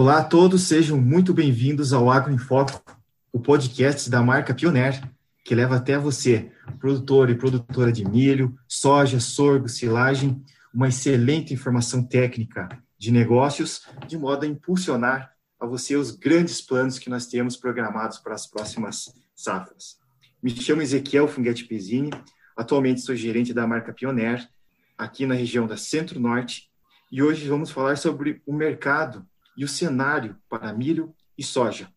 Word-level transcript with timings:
Olá 0.00 0.20
a 0.20 0.24
todos, 0.24 0.62
sejam 0.62 0.96
muito 0.96 1.34
bem-vindos 1.34 1.92
ao 1.92 2.10
Agro 2.10 2.32
em 2.32 2.38
Foco, 2.38 2.82
o 3.30 3.38
podcast 3.38 4.08
da 4.08 4.22
marca 4.22 4.54
Pioneer, 4.54 4.98
que 5.44 5.54
leva 5.54 5.76
até 5.76 5.98
você, 5.98 6.50
produtor 6.78 7.28
e 7.28 7.34
produtora 7.34 7.92
de 7.92 8.02
milho, 8.08 8.58
soja, 8.66 9.20
sorgo, 9.20 9.68
silagem, 9.68 10.42
uma 10.72 10.88
excelente 10.88 11.52
informação 11.52 12.02
técnica 12.02 12.66
de 12.98 13.12
negócios, 13.12 13.82
de 14.08 14.16
modo 14.16 14.46
a 14.46 14.48
impulsionar 14.48 15.34
a 15.60 15.66
você 15.66 15.96
os 15.96 16.12
grandes 16.12 16.62
planos 16.62 16.98
que 16.98 17.10
nós 17.10 17.26
temos 17.26 17.54
programados 17.54 18.18
para 18.18 18.34
as 18.34 18.46
próximas 18.46 19.14
safras. 19.36 19.98
Me 20.42 20.50
chamo 20.50 20.80
Ezequiel 20.80 21.28
Funguete 21.28 21.64
Pezzini, 21.64 22.10
atualmente 22.56 23.02
sou 23.02 23.14
gerente 23.14 23.52
da 23.52 23.66
marca 23.66 23.92
Pioneer, 23.92 24.48
aqui 24.96 25.26
na 25.26 25.34
região 25.34 25.66
da 25.66 25.76
Centro-Norte, 25.76 26.70
e 27.12 27.22
hoje 27.22 27.46
vamos 27.46 27.70
falar 27.70 27.98
sobre 27.98 28.40
o 28.46 28.54
mercado 28.54 29.28
e 29.60 29.64
o 29.64 29.68
cenário 29.68 30.38
para 30.48 30.72
milho 30.72 31.14
e 31.36 31.44
soja. 31.44 31.92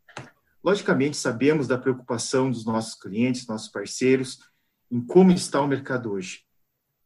Logicamente, 0.62 1.16
sabemos 1.16 1.66
da 1.66 1.78
preocupação 1.78 2.52
dos 2.52 2.66
nossos 2.66 2.94
clientes, 2.94 3.48
nossos 3.48 3.70
parceiros, 3.70 4.40
em 4.92 5.00
como 5.00 5.32
está 5.32 5.62
o 5.62 5.68
mercado 5.68 6.12
hoje. 6.12 6.42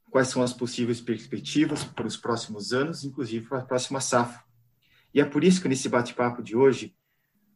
Quais 0.10 0.30
são 0.30 0.42
as 0.42 0.54
possíveis 0.54 1.00
perspectivas 1.00 1.84
para 1.84 2.08
os 2.08 2.18
próximos 2.18 2.74
anos, 2.74 3.04
inclusive 3.04 3.46
para 3.46 3.60
a 3.60 3.66
próxima 3.66 4.02
safra. 4.02 4.44
E 5.14 5.22
é 5.22 5.26
por 5.26 5.44
isso 5.44 5.62
que 5.62 5.70
nesse 5.70 5.88
bate-papo 5.90 6.42
de 6.42 6.56
hoje, 6.56 6.96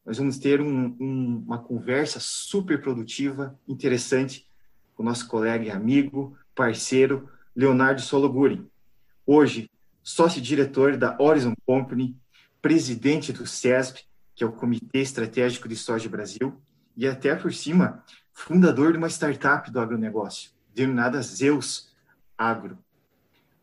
nós 0.05 0.19
vamos 0.19 0.37
ter 0.37 0.61
um, 0.61 0.95
um, 0.99 1.43
uma 1.47 1.57
conversa 1.57 2.19
super 2.19 2.79
produtiva, 2.83 3.59
interessante, 3.67 4.47
com 4.93 5.01
o 5.01 5.05
nosso 5.07 5.27
colega 5.27 5.65
e 5.65 5.71
amigo, 5.71 6.37
parceiro, 6.53 7.27
Leonardo 7.55 7.99
Sologuri. 7.99 8.63
Hoje, 9.25 9.71
sócio-diretor 10.03 10.97
da 10.97 11.17
Horizon 11.19 11.55
Company, 11.65 12.15
presidente 12.61 13.33
do 13.33 13.47
CESP, 13.47 14.03
que 14.35 14.43
é 14.43 14.47
o 14.47 14.51
Comitê 14.51 14.99
Estratégico 14.99 15.67
de 15.67 15.75
Soja 15.75 16.07
Brasil, 16.07 16.61
e 16.95 17.07
até 17.07 17.35
por 17.35 17.51
cima, 17.53 18.03
fundador 18.33 18.91
de 18.91 18.97
uma 18.97 19.09
startup 19.09 19.71
do 19.71 19.79
agronegócio, 19.79 20.51
denominada 20.73 21.21
Zeus 21.21 21.91
Agro. 22.37 22.77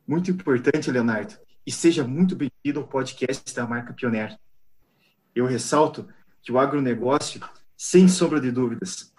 Muito 0.07 0.31
importante, 0.31 0.91
Leonardo, 0.91 1.35
e 1.65 1.71
seja 1.71 2.07
muito 2.07 2.35
bem-vindo 2.35 2.81
ao 2.81 2.89
podcast 2.89 3.55
da 3.55 3.67
marca 3.67 3.93
Pioneer. 3.93 4.37
Eu 5.35 5.47
ressalto 5.47 6.09
que 6.43 6.51
o 6.51 6.59
agronegócio, 6.59 7.41
sem 7.77 8.09
sombra 8.09 8.41
de 8.41 8.51
dúvidas, 8.51 9.13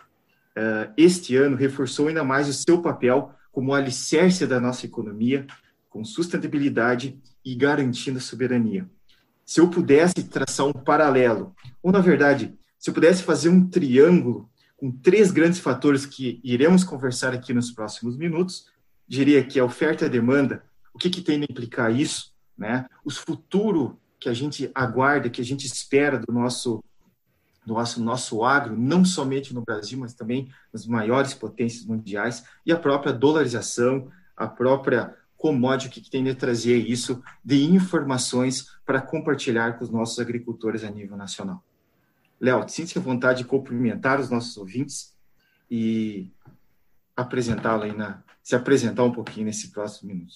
eh, 0.56 0.90
este 0.98 1.38
ano 1.38 1.56
reforçou 1.56 2.08
ainda 2.08 2.24
mais 2.24 2.50
o 2.50 2.54
seu 2.54 2.82
papel 2.82 3.34
como 3.52 3.74
alicerce 3.74 4.46
da 4.46 4.60
nossa 4.60 4.86
economia, 4.86 5.46
com 5.90 6.04
sustentabilidade 6.04 7.22
e 7.46 7.56
garantindo 7.56 8.20
soberania 8.20 8.90
se 9.50 9.60
eu 9.60 9.68
pudesse 9.68 10.26
traçar 10.26 10.68
um 10.68 10.72
paralelo, 10.72 11.56
ou 11.82 11.92
na 11.92 12.02
verdade, 12.02 12.56
se 12.78 12.88
eu 12.88 12.94
pudesse 12.94 13.24
fazer 13.24 13.50
um 13.50 13.68
triângulo 13.68 14.48
com 14.78 14.92
três 14.92 15.32
grandes 15.32 15.58
fatores 15.58 16.06
que 16.06 16.40
iremos 16.44 16.84
conversar 16.84 17.34
aqui 17.34 17.52
nos 17.52 17.72
próximos 17.72 18.16
minutos, 18.16 18.68
diria 19.08 19.44
que 19.44 19.60
a 19.60 19.66
oferta 19.66 20.06
e 20.06 20.08
a 20.08 20.12
demanda, 20.12 20.64
o 20.94 21.00
que, 21.00 21.10
que 21.10 21.24
tem 21.24 21.42
a 21.42 21.46
implicar 21.50 21.92
isso, 21.92 22.32
né? 22.56 22.86
Os 23.04 23.18
futuro 23.18 24.00
que 24.20 24.30
a 24.30 24.36
gente 24.36 24.70
aguarda, 24.76 25.32
que 25.32 25.42
a 25.42 25.46
gente 25.46 25.66
espera 25.66 26.20
do 26.20 26.32
nosso 26.32 26.84
do 27.66 27.74
nosso, 27.74 28.04
nosso 28.04 28.44
agro, 28.44 28.78
não 28.78 29.04
somente 29.04 29.52
no 29.52 29.64
Brasil, 29.64 29.98
mas 29.98 30.14
também 30.14 30.48
nas 30.72 30.86
maiores 30.86 31.34
potências 31.34 31.86
mundiais, 31.86 32.44
e 32.64 32.72
a 32.72 32.78
própria 32.78 33.12
dolarização, 33.12 34.12
a 34.38 34.48
própria 34.48 35.16
commodity 35.40 36.02
que 36.02 36.12
tem 36.12 36.24
de 36.24 36.36
trazer 36.36 36.78
isso 36.78 37.24
de 37.44 37.64
informações 37.64 38.78
para 38.86 39.02
compartilhar 39.02 39.78
com 39.78 39.86
os 39.86 39.90
nossos 39.90 40.20
agricultores 40.20 40.84
a 40.84 40.92
nível 40.92 41.16
nacional. 41.16 41.64
Léo, 42.40 42.68
sinta-se 42.68 42.98
à 42.98 43.02
vontade 43.02 43.40
de 43.40 43.46
cumprimentar 43.46 44.20
os 44.20 44.30
nossos 44.30 44.56
ouvintes 44.58 45.16
e 45.72 46.30
apresentá-lo 47.16 47.84
aí 47.84 47.96
na, 47.96 48.22
se 48.44 48.54
apresentar 48.54 49.04
um 49.04 49.12
pouquinho 49.12 49.46
nesse 49.46 49.72
próximo 49.72 50.10
minuto. 50.10 50.36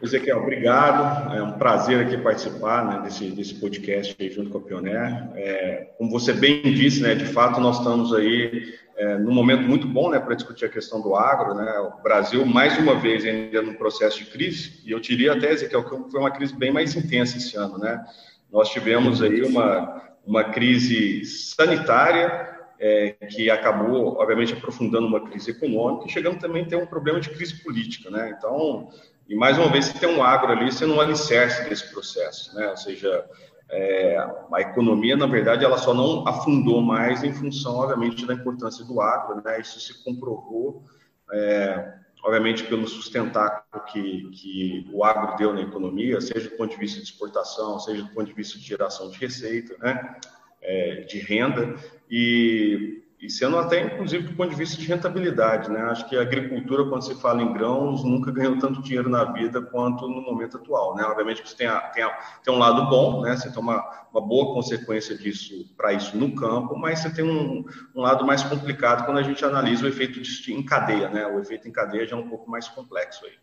Ezequiel, 0.00 0.38
obrigado. 0.38 1.34
É 1.34 1.42
um 1.42 1.52
prazer 1.52 2.04
aqui 2.04 2.18
participar 2.18 2.84
né, 2.84 3.02
desse, 3.02 3.30
desse 3.30 3.54
podcast 3.54 4.16
junto 4.30 4.50
com 4.50 4.58
a 4.58 4.60
Pioneer. 4.60 5.30
É, 5.34 5.90
como 5.96 6.10
você 6.10 6.32
bem 6.32 6.62
disse, 6.62 7.00
né, 7.02 7.14
de 7.14 7.26
fato 7.26 7.60
nós 7.60 7.78
estamos 7.78 8.12
aí 8.12 8.74
é, 8.96 9.18
num 9.18 9.32
momento 9.32 9.62
muito 9.62 9.86
bom 9.86 10.10
né, 10.10 10.18
para 10.18 10.34
discutir 10.34 10.64
a 10.64 10.68
questão 10.68 11.00
do 11.00 11.14
agro. 11.14 11.54
Né? 11.54 11.70
O 11.78 12.02
Brasil, 12.02 12.44
mais 12.44 12.78
uma 12.78 12.94
vez, 12.94 13.24
ainda 13.24 13.62
num 13.62 13.74
processo 13.74 14.18
de 14.18 14.26
crise, 14.26 14.80
e 14.84 14.90
eu 14.90 15.00
diria 15.00 15.32
até, 15.32 15.52
Ezequiel, 15.52 15.84
que 15.84 16.10
foi 16.10 16.20
uma 16.20 16.30
crise 16.30 16.54
bem 16.54 16.72
mais 16.72 16.94
intensa 16.94 17.36
esse 17.36 17.56
ano. 17.56 17.78
Né? 17.78 18.04
Nós 18.50 18.70
tivemos 18.70 19.22
aí 19.22 19.42
uma, 19.42 20.02
uma 20.26 20.44
crise 20.44 21.24
sanitária, 21.24 22.50
é, 22.78 23.12
que 23.30 23.48
acabou, 23.48 24.18
obviamente, 24.18 24.54
aprofundando 24.54 25.06
uma 25.06 25.20
crise 25.20 25.52
econômica, 25.52 26.06
e 26.06 26.10
chegamos 26.10 26.40
também 26.40 26.64
a 26.64 26.66
ter 26.66 26.76
um 26.76 26.86
problema 26.86 27.20
de 27.20 27.30
crise 27.30 27.62
política. 27.62 28.10
Né? 28.10 28.34
Então, 28.36 28.88
e 29.28 29.34
mais 29.34 29.56
uma 29.56 29.70
vez, 29.70 29.86
você 29.86 29.98
tem 29.98 30.08
um 30.08 30.22
agro 30.22 30.52
ali 30.52 30.70
sendo 30.72 30.94
um 30.94 31.00
alicerce 31.00 31.68
desse 31.68 31.90
processo, 31.92 32.54
né? 32.54 32.68
Ou 32.68 32.76
seja, 32.76 33.24
é, 33.72 34.18
a 34.52 34.60
economia, 34.60 35.16
na 35.16 35.26
verdade, 35.26 35.64
ela 35.64 35.78
só 35.78 35.94
não 35.94 36.28
afundou 36.28 36.82
mais 36.82 37.24
em 37.24 37.32
função, 37.32 37.76
obviamente, 37.76 38.26
da 38.26 38.34
importância 38.34 38.84
do 38.84 39.00
agro, 39.00 39.42
né? 39.42 39.58
Isso 39.62 39.80
se 39.80 40.04
comprovou, 40.04 40.84
é, 41.32 41.94
obviamente, 42.22 42.64
pelo 42.64 42.86
sustentáculo 42.86 43.82
que, 43.86 44.28
que 44.30 44.90
o 44.92 45.02
agro 45.02 45.36
deu 45.38 45.54
na 45.54 45.62
economia, 45.62 46.20
seja 46.20 46.50
do 46.50 46.56
ponto 46.56 46.70
de 46.70 46.76
vista 46.76 46.98
de 46.98 47.06
exportação, 47.06 47.80
seja 47.80 48.02
do 48.02 48.10
ponto 48.10 48.26
de 48.26 48.34
vista 48.34 48.58
de 48.58 48.64
geração 48.64 49.10
de 49.10 49.18
receita, 49.18 49.74
né? 49.78 50.16
É, 50.60 51.00
de 51.08 51.18
renda, 51.18 51.74
e 52.10 53.01
e 53.22 53.30
sendo 53.30 53.56
até, 53.56 53.86
inclusive, 53.86 54.24
do 54.26 54.34
ponto 54.34 54.50
de 54.50 54.56
vista 54.56 54.76
de 54.76 54.84
rentabilidade. 54.84 55.70
Né? 55.70 55.80
Acho 55.82 56.08
que 56.08 56.16
a 56.16 56.22
agricultura, 56.22 56.86
quando 56.86 57.02
se 57.02 57.14
fala 57.14 57.40
em 57.40 57.52
grãos, 57.52 58.02
nunca 58.02 58.32
ganhou 58.32 58.58
tanto 58.58 58.82
dinheiro 58.82 59.08
na 59.08 59.22
vida 59.22 59.62
quanto 59.62 60.08
no 60.08 60.20
momento 60.20 60.56
atual. 60.56 60.96
Né? 60.96 61.04
Obviamente, 61.04 61.40
você 61.48 61.54
tem, 61.54 61.68
a, 61.68 61.78
tem, 61.82 62.02
a, 62.02 62.10
tem 62.42 62.52
um 62.52 62.58
lado 62.58 62.90
bom, 62.90 63.22
né? 63.22 63.36
você 63.36 63.48
tem 63.48 63.62
uma, 63.62 63.78
uma 64.12 64.20
boa 64.20 64.52
consequência 64.52 65.16
disso 65.16 65.72
para 65.76 65.92
isso 65.92 66.16
no 66.16 66.34
campo, 66.34 66.76
mas 66.76 66.98
você 66.98 67.10
tem 67.10 67.24
um, 67.24 67.64
um, 67.94 68.00
lado 68.00 68.26
mais 68.26 68.42
complicado 68.42 69.06
quando 69.06 69.18
a 69.18 69.22
gente 69.22 69.44
analisa 69.44 69.84
o 69.84 69.88
efeito 69.88 70.20
de, 70.20 70.52
em 70.52 70.64
cadeia. 70.64 71.08
Né? 71.08 71.24
O 71.24 71.38
efeito 71.38 71.68
em 71.68 71.72
cadeia 71.72 72.04
já 72.04 72.16
é 72.16 72.18
um 72.18 72.28
pouco 72.28 72.50
mais 72.50 72.66
complexo 72.66 73.24
aí. 73.24 73.34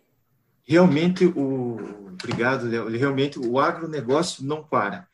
Realmente, 0.66 1.26
o... 1.26 1.78
obrigado, 2.22 2.68
Léo. 2.68 2.90
Realmente, 2.90 3.40
o 3.40 3.58
agronegócio 3.58 4.46
não 4.46 4.62
para. 4.62 5.08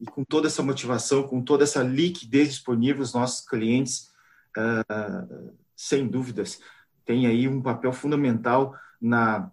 E 0.00 0.06
com 0.06 0.22
toda 0.22 0.46
essa 0.46 0.62
motivação, 0.62 1.24
com 1.24 1.42
toda 1.42 1.64
essa 1.64 1.82
liquidez 1.82 2.50
disponível, 2.50 3.02
os 3.02 3.12
nossos 3.12 3.44
clientes 3.44 4.11
uh, 4.56 5.52
sem 5.76 6.06
dúvidas, 6.06 6.60
tem 7.04 7.26
aí 7.26 7.48
um 7.48 7.60
papel 7.60 7.92
fundamental 7.92 8.74
na 9.00 9.50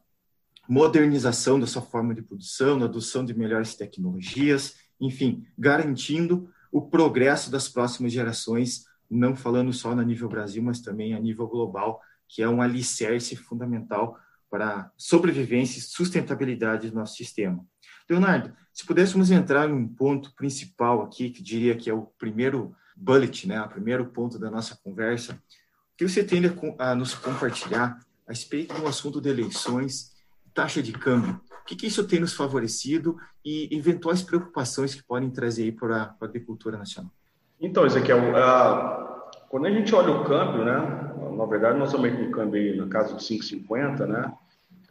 modernização 0.68 1.60
da 1.60 1.66
sua 1.66 1.82
forma 1.82 2.14
de 2.14 2.22
produção, 2.22 2.78
na 2.78 2.86
adoção 2.86 3.26
de 3.26 3.34
melhores 3.34 3.76
tecnologias, 3.76 4.76
enfim, 5.02 5.44
garantindo 5.58 6.50
o 6.72 6.82
progresso 6.82 7.50
das 7.50 7.68
próximas 7.68 8.14
gerações, 8.14 8.86
não 9.10 9.36
falando 9.36 9.74
só 9.74 9.96
no 9.96 10.04
nível 10.04 10.30
Brasil, 10.30 10.62
mas 10.62 10.80
também 10.80 11.16
a 11.16 11.20
nível 11.20 11.48
global, 11.48 12.00
que 12.28 12.44
é 12.44 12.48
um 12.48 12.62
alicerce 12.62 13.36
fundamental 13.36 14.20
para 14.50 14.92
sobrevivência 14.96 15.80
e 15.80 15.82
sustentabilidade 15.82 16.90
do 16.90 16.96
nosso 16.96 17.16
sistema. 17.16 17.66
Leonardo, 18.08 18.54
se 18.74 18.86
pudéssemos 18.86 19.32
entrar 19.32 19.68
num 19.68 19.88
ponto 19.88 20.34
principal 20.36 21.02
aqui, 21.02 21.30
que 21.30 21.42
diria 21.42 21.76
que 21.76 21.90
é 21.90 21.94
o 21.94 22.08
primeiro 22.18 22.76
bullet, 23.00 23.48
né, 23.48 23.62
o 23.62 23.70
primeiro 23.70 24.06
ponto 24.08 24.38
da 24.38 24.52
nossa 24.52 24.78
conversa, 24.84 25.34
o 25.34 25.98
que 25.98 26.08
você 26.08 26.24
tem 26.24 26.42
a 26.78 26.96
nos 26.96 27.14
compartilhar 27.14 27.98
a 28.28 28.32
respeito 28.32 28.74
do 28.76 28.88
assunto 28.88 29.22
de 29.22 29.30
eleições, 29.30 30.12
taxa 30.54 30.84
de 30.84 30.92
câmbio? 30.92 31.40
O 31.62 31.66
que, 31.66 31.76
que 31.76 31.88
isso 31.88 32.06
tem 32.06 32.20
nos 32.20 32.34
favorecido 32.34 33.18
e 33.46 33.70
eventuais 33.76 34.22
preocupações 34.22 34.94
que 34.94 35.04
podem 35.04 35.30
trazer 35.30 35.64
aí 35.64 35.72
para 35.72 36.16
a 36.20 36.26
agricultura 36.26 36.78
nacional? 36.78 37.12
Então, 37.60 37.86
Ezequiel, 37.86 38.20
uh, 38.20 39.10
quando 39.50 39.68
a 39.68 39.72
gente 39.72 39.94
olha 39.94 40.12
o 40.12 40.24
câmbio, 40.24 40.66
né, 40.66 41.14
na 41.38 41.46
verdade 41.46 41.78
nós 41.78 41.94
estamos 41.94 42.12
com 42.12 42.32
câmbio 42.32 42.62
aí 42.62 42.78
na 42.78 42.88
casa 42.88 43.16
de 43.16 43.24
5,50, 43.24 44.06
né, 44.06 44.34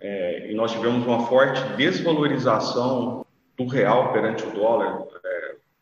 é, 0.01 0.51
e 0.51 0.55
nós 0.55 0.73
tivemos 0.73 1.05
uma 1.05 1.27
forte 1.27 1.61
desvalorização 1.77 3.27
do 3.57 3.67
real 3.67 4.13
perante 4.13 4.45
o 4.45 4.53
dólar 4.53 5.05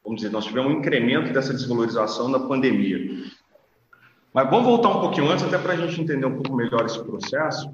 vamos 0.07 0.21
dizer, 0.21 0.33
nós 0.33 0.45
tivemos 0.45 0.73
um 0.73 0.79
incremento 0.79 1.33
dessa 1.33 1.53
desvalorização 1.53 2.29
na 2.29 2.39
pandemia. 2.39 3.25
Mas 4.33 4.49
vamos 4.49 4.67
voltar 4.67 4.91
um 4.91 5.01
pouquinho 5.01 5.29
antes, 5.29 5.45
até 5.45 5.59
para 5.59 5.73
a 5.73 5.77
gente 5.77 6.01
entender 6.01 6.27
um 6.27 6.37
pouco 6.41 6.55
melhor 6.55 6.87
esse 6.87 7.03
processo. 7.03 7.69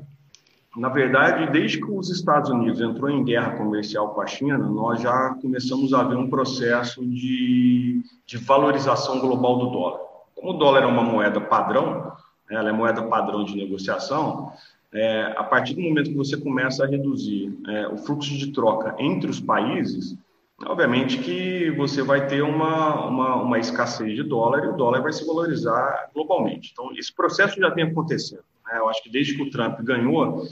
Na 0.75 0.89
verdade, 0.89 1.53
desde 1.53 1.79
que 1.79 1.91
os 1.91 2.09
Estados 2.09 2.49
Unidos 2.49 2.81
entrou 2.81 3.11
em 3.11 3.23
guerra 3.23 3.57
comercial 3.59 4.15
com 4.15 4.23
a 4.23 4.27
China, 4.27 4.57
nós 4.57 5.03
já 5.03 5.37
começamos 5.43 5.93
a 5.93 6.03
ver 6.03 6.17
um 6.17 6.31
processo 6.31 7.05
de, 7.05 8.01
de 8.25 8.39
valorização 8.39 9.21
global 9.21 9.59
do 9.59 9.67
dólar. 9.67 10.01
Como 10.35 10.53
o 10.53 10.59
dólar 10.59 10.85
é 10.85 10.87
uma 10.87 11.03
moeda 11.03 11.41
padrão, 11.41 12.13
né, 12.49 12.57
ela 12.57 12.71
é 12.71 12.73
moeda 12.73 13.03
padrão 13.03 13.45
de 13.45 13.55
negociação, 13.55 14.51
é, 14.95 15.35
a 15.37 15.45
partir 15.45 15.75
do 15.75 15.83
momento 15.83 16.11
que 16.11 16.17
você 16.17 16.39
começa 16.39 16.85
a 16.85 16.87
reduzir 16.89 17.55
é, 17.69 17.89
o 17.89 17.99
fluxo 17.99 18.37
de 18.39 18.51
troca 18.53 18.95
entre 18.99 19.29
os 19.29 19.41
países, 19.41 20.17
obviamente 20.67 21.19
que 21.19 21.71
você 21.73 22.03
vai 22.03 22.27
ter 22.27 22.43
uma, 22.43 23.07
uma, 23.07 23.37
uma, 23.37 23.59
escassez 23.59 24.15
de 24.15 24.23
dólar 24.23 24.65
e 24.65 24.69
o 24.69 24.77
dólar 24.77 25.03
vai 25.03 25.13
se 25.13 25.27
valorizar 25.27 26.11
globalmente. 26.15 26.71
Então, 26.73 26.91
esse 26.97 27.15
processo 27.15 27.59
já 27.59 27.69
vem 27.69 27.85
acontecendo. 27.85 28.45
Né? 28.67 28.79
Eu 28.79 28.89
acho 28.89 29.03
que 29.03 29.11
desde 29.11 29.35
que 29.35 29.43
o 29.43 29.51
Trump 29.51 29.81
ganhou 29.81 30.47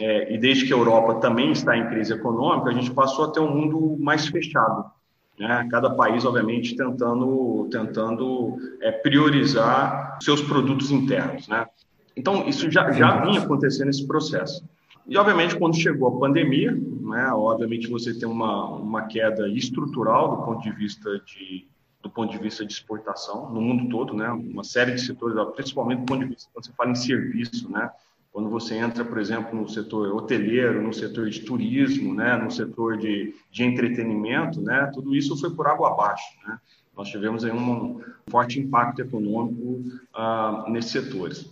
é, 0.00 0.34
e 0.34 0.38
desde 0.38 0.66
que 0.66 0.72
a 0.72 0.76
Europa 0.76 1.20
também 1.20 1.52
está 1.52 1.76
em 1.76 1.88
crise 1.88 2.12
econômica, 2.12 2.70
a 2.70 2.72
gente 2.72 2.90
passou 2.90 3.26
a 3.26 3.30
ter 3.30 3.40
um 3.40 3.54
mundo 3.54 3.96
mais 4.00 4.26
fechado. 4.26 4.84
Né? 5.38 5.68
Cada 5.70 5.90
país, 5.90 6.24
obviamente, 6.24 6.76
tentando, 6.76 7.68
tentando 7.70 8.56
é, 8.80 8.90
priorizar 8.90 10.18
seus 10.20 10.40
produtos 10.40 10.90
internos. 10.90 11.48
Né? 11.48 11.66
Então, 12.16 12.46
isso 12.46 12.70
já, 12.70 12.90
já 12.92 13.24
vinha 13.24 13.40
acontecendo 13.40 13.88
esse 13.88 14.06
processo. 14.06 14.64
E, 15.06 15.16
obviamente, 15.16 15.56
quando 15.56 15.76
chegou 15.76 16.08
a 16.08 16.20
pandemia, 16.20 16.72
né, 16.72 17.28
obviamente 17.32 17.88
você 17.88 18.14
tem 18.14 18.28
uma, 18.28 18.66
uma 18.76 19.02
queda 19.06 19.48
estrutural 19.48 20.36
do 20.36 20.44
ponto 20.44 20.62
de 20.62 20.72
vista 20.72 21.18
de 21.20 21.66
do 22.02 22.10
ponto 22.10 22.32
de 22.32 22.38
vista 22.38 22.66
de 22.66 22.72
exportação 22.72 23.48
no 23.50 23.60
mundo 23.60 23.88
todo, 23.88 24.12
né, 24.12 24.28
uma 24.28 24.64
série 24.64 24.92
de 24.92 25.00
setores, 25.00 25.36
principalmente 25.54 26.00
do 26.00 26.06
ponto 26.06 26.24
de 26.24 26.30
vista 26.30 26.50
quando 26.52 26.64
você 26.64 26.72
fala 26.72 26.90
em 26.90 26.94
serviço, 26.96 27.70
né, 27.70 27.90
quando 28.32 28.50
você 28.50 28.74
entra, 28.74 29.04
por 29.04 29.18
exemplo, 29.18 29.54
no 29.54 29.68
setor 29.68 30.12
hoteleiro, 30.12 30.82
no 30.82 30.92
setor 30.92 31.30
de 31.30 31.40
turismo, 31.42 32.12
né, 32.12 32.36
no 32.36 32.50
setor 32.50 32.96
de, 32.96 33.34
de 33.52 33.62
entretenimento, 33.62 34.60
né, 34.60 34.90
tudo 34.92 35.14
isso 35.14 35.38
foi 35.38 35.50
por 35.54 35.68
água 35.68 35.92
abaixo, 35.92 36.26
né. 36.44 36.58
Nós 36.96 37.08
tivemos 37.08 37.44
aí 37.44 37.52
um 37.52 38.00
forte 38.28 38.60
impacto 38.60 39.00
econômico 39.00 39.82
uh, 40.14 40.70
nesses 40.70 40.90
setores. 40.90 41.50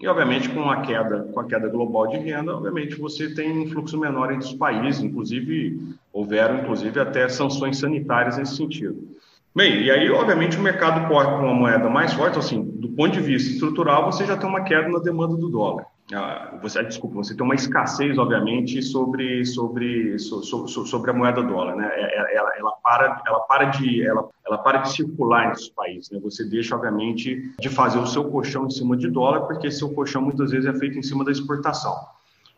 E, 0.00 0.08
obviamente, 0.08 0.48
com 0.48 0.70
a 0.70 0.80
queda, 0.80 1.28
com 1.30 1.40
a 1.40 1.44
queda 1.44 1.68
global 1.68 2.06
de 2.06 2.16
renda, 2.16 2.56
obviamente 2.56 2.96
você 2.96 3.34
tem 3.34 3.58
um 3.58 3.68
fluxo 3.68 3.98
menor 3.98 4.32
entre 4.32 4.46
os 4.46 4.54
países, 4.54 5.02
inclusive 5.02 5.78
houveram, 6.10 6.60
inclusive, 6.60 6.98
até 6.98 7.28
sanções 7.28 7.78
sanitárias 7.78 8.38
nesse 8.38 8.56
sentido. 8.56 9.19
Bem, 9.54 9.82
e 9.82 9.90
aí, 9.90 10.08
obviamente, 10.10 10.56
o 10.56 10.62
mercado 10.62 11.08
corre 11.08 11.26
com 11.26 11.44
uma 11.44 11.54
moeda 11.54 11.90
mais 11.90 12.12
forte, 12.12 12.38
assim, 12.38 12.62
do 12.62 12.88
ponto 12.90 13.12
de 13.12 13.20
vista 13.20 13.50
estrutural, 13.50 14.10
você 14.10 14.24
já 14.24 14.36
tem 14.36 14.48
uma 14.48 14.62
queda 14.62 14.88
na 14.88 15.00
demanda 15.00 15.36
do 15.36 15.48
dólar. 15.48 15.86
Ah, 16.14 16.56
você, 16.62 16.82
desculpa, 16.84 17.16
você 17.16 17.36
tem 17.36 17.44
uma 17.44 17.54
escassez, 17.54 18.16
obviamente, 18.16 18.80
sobre, 18.82 19.44
sobre, 19.44 20.18
sobre, 20.18 21.10
a 21.10 21.14
moeda 21.14 21.42
dólar, 21.42 21.76
né? 21.76 21.88
É, 21.92 22.34
é, 22.34 22.36
ela, 22.36 22.50
ela, 22.58 22.70
para, 22.82 23.22
ela, 23.26 23.40
para 23.40 23.64
de, 23.66 24.06
ela, 24.06 24.28
ela 24.46 24.58
para 24.58 24.78
de 24.78 24.92
circular 24.92 25.52
os 25.52 25.68
países, 25.68 26.10
né? 26.10 26.20
Você 26.22 26.44
deixa, 26.44 26.76
obviamente, 26.76 27.52
de 27.58 27.68
fazer 27.68 27.98
o 27.98 28.06
seu 28.06 28.24
colchão 28.24 28.66
em 28.66 28.70
cima 28.70 28.96
de 28.96 29.08
dólar, 29.08 29.42
porque 29.42 29.70
seu 29.70 29.92
colchão 29.92 30.22
muitas 30.22 30.50
vezes 30.52 30.66
é 30.66 30.78
feito 30.78 30.98
em 30.98 31.02
cima 31.02 31.24
da 31.24 31.30
exportação. 31.30 31.94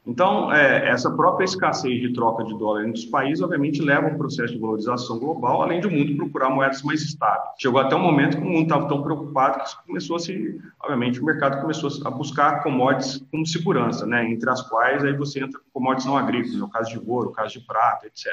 Então, 0.05 0.53
é, 0.53 0.89
essa 0.89 1.09
própria 1.11 1.45
escassez 1.45 2.01
de 2.01 2.13
troca 2.13 2.43
de 2.43 2.59
dólar 2.59 2.83
entre 2.83 3.01
os 3.01 3.07
países, 3.07 3.43
obviamente, 3.43 3.81
leva 3.81 4.09
a 4.09 4.11
um 4.11 4.19
processo 4.19 4.53
de 4.53 4.59
valorização 4.59 5.17
global, 5.17 5.63
além 5.63 5.81
do 5.81 5.89
mundo 5.89 6.17
procurar 6.17 6.51
moedas 6.51 6.83
mais 6.83 7.03
estáveis. 7.03 7.51
Chegou 7.57 7.81
até 7.81 7.95
um 7.95 8.03
momento 8.03 8.37
que 8.37 8.43
o 8.43 8.47
mundo 8.47 8.65
estava 8.65 8.89
tão 8.89 9.01
preocupado 9.01 9.63
que 9.63 9.87
começou 9.87 10.17
a 10.17 10.19
se, 10.19 10.61
obviamente, 10.81 11.21
o 11.21 11.25
mercado 11.25 11.61
começou 11.61 11.89
a 12.05 12.11
buscar 12.11 12.65
commodities 12.65 13.25
como 13.31 13.47
segurança, 13.47 14.05
né? 14.05 14.29
entre 14.29 14.51
as 14.51 14.61
quais 14.63 15.05
aí 15.05 15.17
você 15.17 15.39
entra 15.45 15.61
com 15.61 15.81
commodities 15.81 16.07
não 16.07 16.17
agrícolas, 16.17 16.59
no 16.59 16.69
caso 16.69 16.91
de 16.91 16.99
ouro, 17.09 17.29
no 17.29 17.33
caso 17.33 17.53
de 17.53 17.61
prata, 17.61 18.07
etc. 18.07 18.27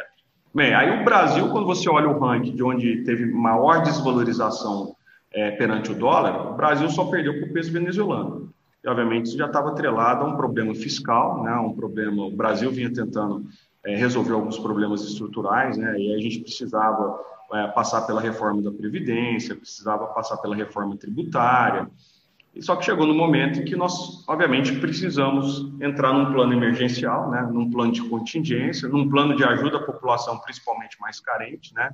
Bem, 0.52 0.74
aí 0.74 1.00
o 1.00 1.06
Brasil, 1.06 1.50
quando 1.50 1.68
você 1.68 1.88
olha 1.88 2.10
o 2.10 2.20
ranking 2.20 2.56
de 2.56 2.64
onde 2.64 3.04
teve 3.04 3.28
maior 3.32 3.84
desvalorização 3.84 4.96
é, 5.32 5.52
perante 5.52 5.92
o 5.92 5.96
dólar, 5.96 6.52
o 6.52 6.56
Brasil 6.56 6.90
só 6.90 7.06
perdeu 7.06 7.40
para 7.40 7.48
o 7.48 7.54
peso 7.54 7.72
venezuelano. 7.72 8.52
E, 8.84 8.88
obviamente, 8.88 9.28
isso 9.28 9.38
já 9.38 9.48
estava 9.48 9.70
atrelado 9.70 10.24
a 10.24 10.28
um 10.28 10.36
problema 10.36 10.74
fiscal, 10.74 11.44
né, 11.44 11.54
um 11.56 11.74
problema. 11.74 12.26
O 12.26 12.36
Brasil 12.36 12.72
vinha 12.72 12.92
tentando 12.92 13.46
é, 13.86 13.96
resolver 13.96 14.34
alguns 14.34 14.58
problemas 14.58 15.04
estruturais, 15.04 15.78
né, 15.78 16.00
e 16.00 16.14
a 16.14 16.18
gente 16.20 16.40
precisava 16.40 17.20
é, 17.54 17.68
passar 17.68 18.02
pela 18.02 18.22
reforma 18.22 18.62
da 18.62 18.72
Previdência, 18.72 19.56
precisava 19.56 20.08
passar 20.08 20.38
pela 20.38 20.56
reforma 20.56 20.96
tributária. 20.96 21.90
E 22.56 22.62
só 22.64 22.76
que 22.76 22.86
chegou 22.86 23.06
no 23.06 23.14
momento 23.14 23.60
em 23.60 23.66
que 23.66 23.76
nós, 23.76 24.26
obviamente, 24.28 24.74
precisamos 24.80 25.72
entrar 25.82 26.14
num 26.14 26.32
plano 26.32 26.54
emergencial, 26.54 27.30
né, 27.30 27.48
num 27.52 27.70
plano 27.70 27.92
de 27.92 28.02
contingência, 28.04 28.88
num 28.88 29.10
plano 29.10 29.36
de 29.36 29.44
ajuda 29.44 29.78
à 29.78 29.84
população, 29.84 30.40
principalmente 30.40 31.00
mais 31.00 31.20
carente, 31.20 31.74
né, 31.74 31.92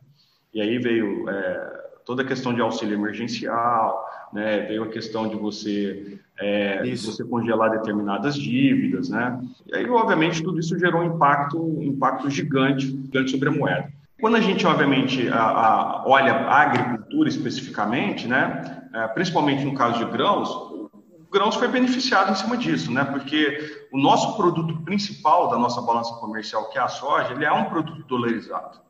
e 0.54 0.62
aí 0.62 0.78
veio 0.78 1.28
é, 1.30 1.95
toda 2.06 2.22
a 2.22 2.26
questão 2.26 2.54
de 2.54 2.62
auxílio 2.62 2.94
emergencial, 2.94 4.06
né, 4.32 4.62
veio 4.62 4.84
a 4.84 4.88
questão 4.88 5.28
de 5.28 5.36
você, 5.36 6.20
é, 6.38 6.82
de 6.84 6.96
você 6.98 7.24
congelar 7.24 7.72
determinadas 7.72 8.36
dívidas, 8.36 9.10
né? 9.10 9.42
E 9.66 9.76
aí, 9.76 9.90
obviamente, 9.90 10.44
tudo 10.44 10.60
isso 10.60 10.78
gerou 10.78 11.02
um 11.02 11.16
impacto, 11.16 11.62
um 11.62 11.84
impacto 11.84 12.30
gigante, 12.30 12.88
gigante 12.88 13.32
sobre 13.32 13.50
a 13.50 13.52
moeda. 13.52 13.92
Quando 14.20 14.38
a 14.38 14.42
gente, 14.42 14.66
obviamente, 14.66 15.28
a, 15.30 15.42
a, 15.42 16.04
olha 16.08 16.34
a 16.34 16.62
agricultura 16.62 17.28
especificamente, 17.28 18.28
né, 18.28 18.82
é, 18.94 19.08
principalmente 19.08 19.66
no 19.66 19.74
caso 19.74 20.00
de 20.00 20.12
grãos, 20.12 20.50
o 20.50 20.90
grãos 21.32 21.56
foi 21.56 21.68
beneficiado 21.68 22.32
em 22.32 22.36
cima 22.36 22.56
disso, 22.56 22.92
né? 22.94 23.04
Porque 23.04 23.88
o 23.92 23.98
nosso 23.98 24.38
produto 24.38 24.82
principal 24.84 25.50
da 25.50 25.58
nossa 25.58 25.82
balança 25.82 26.14
comercial, 26.16 26.70
que 26.70 26.78
é 26.78 26.82
a 26.82 26.88
soja, 26.88 27.34
ele 27.34 27.44
é 27.44 27.52
um 27.52 27.66
produto 27.66 28.04
dolarizado. 28.08 28.85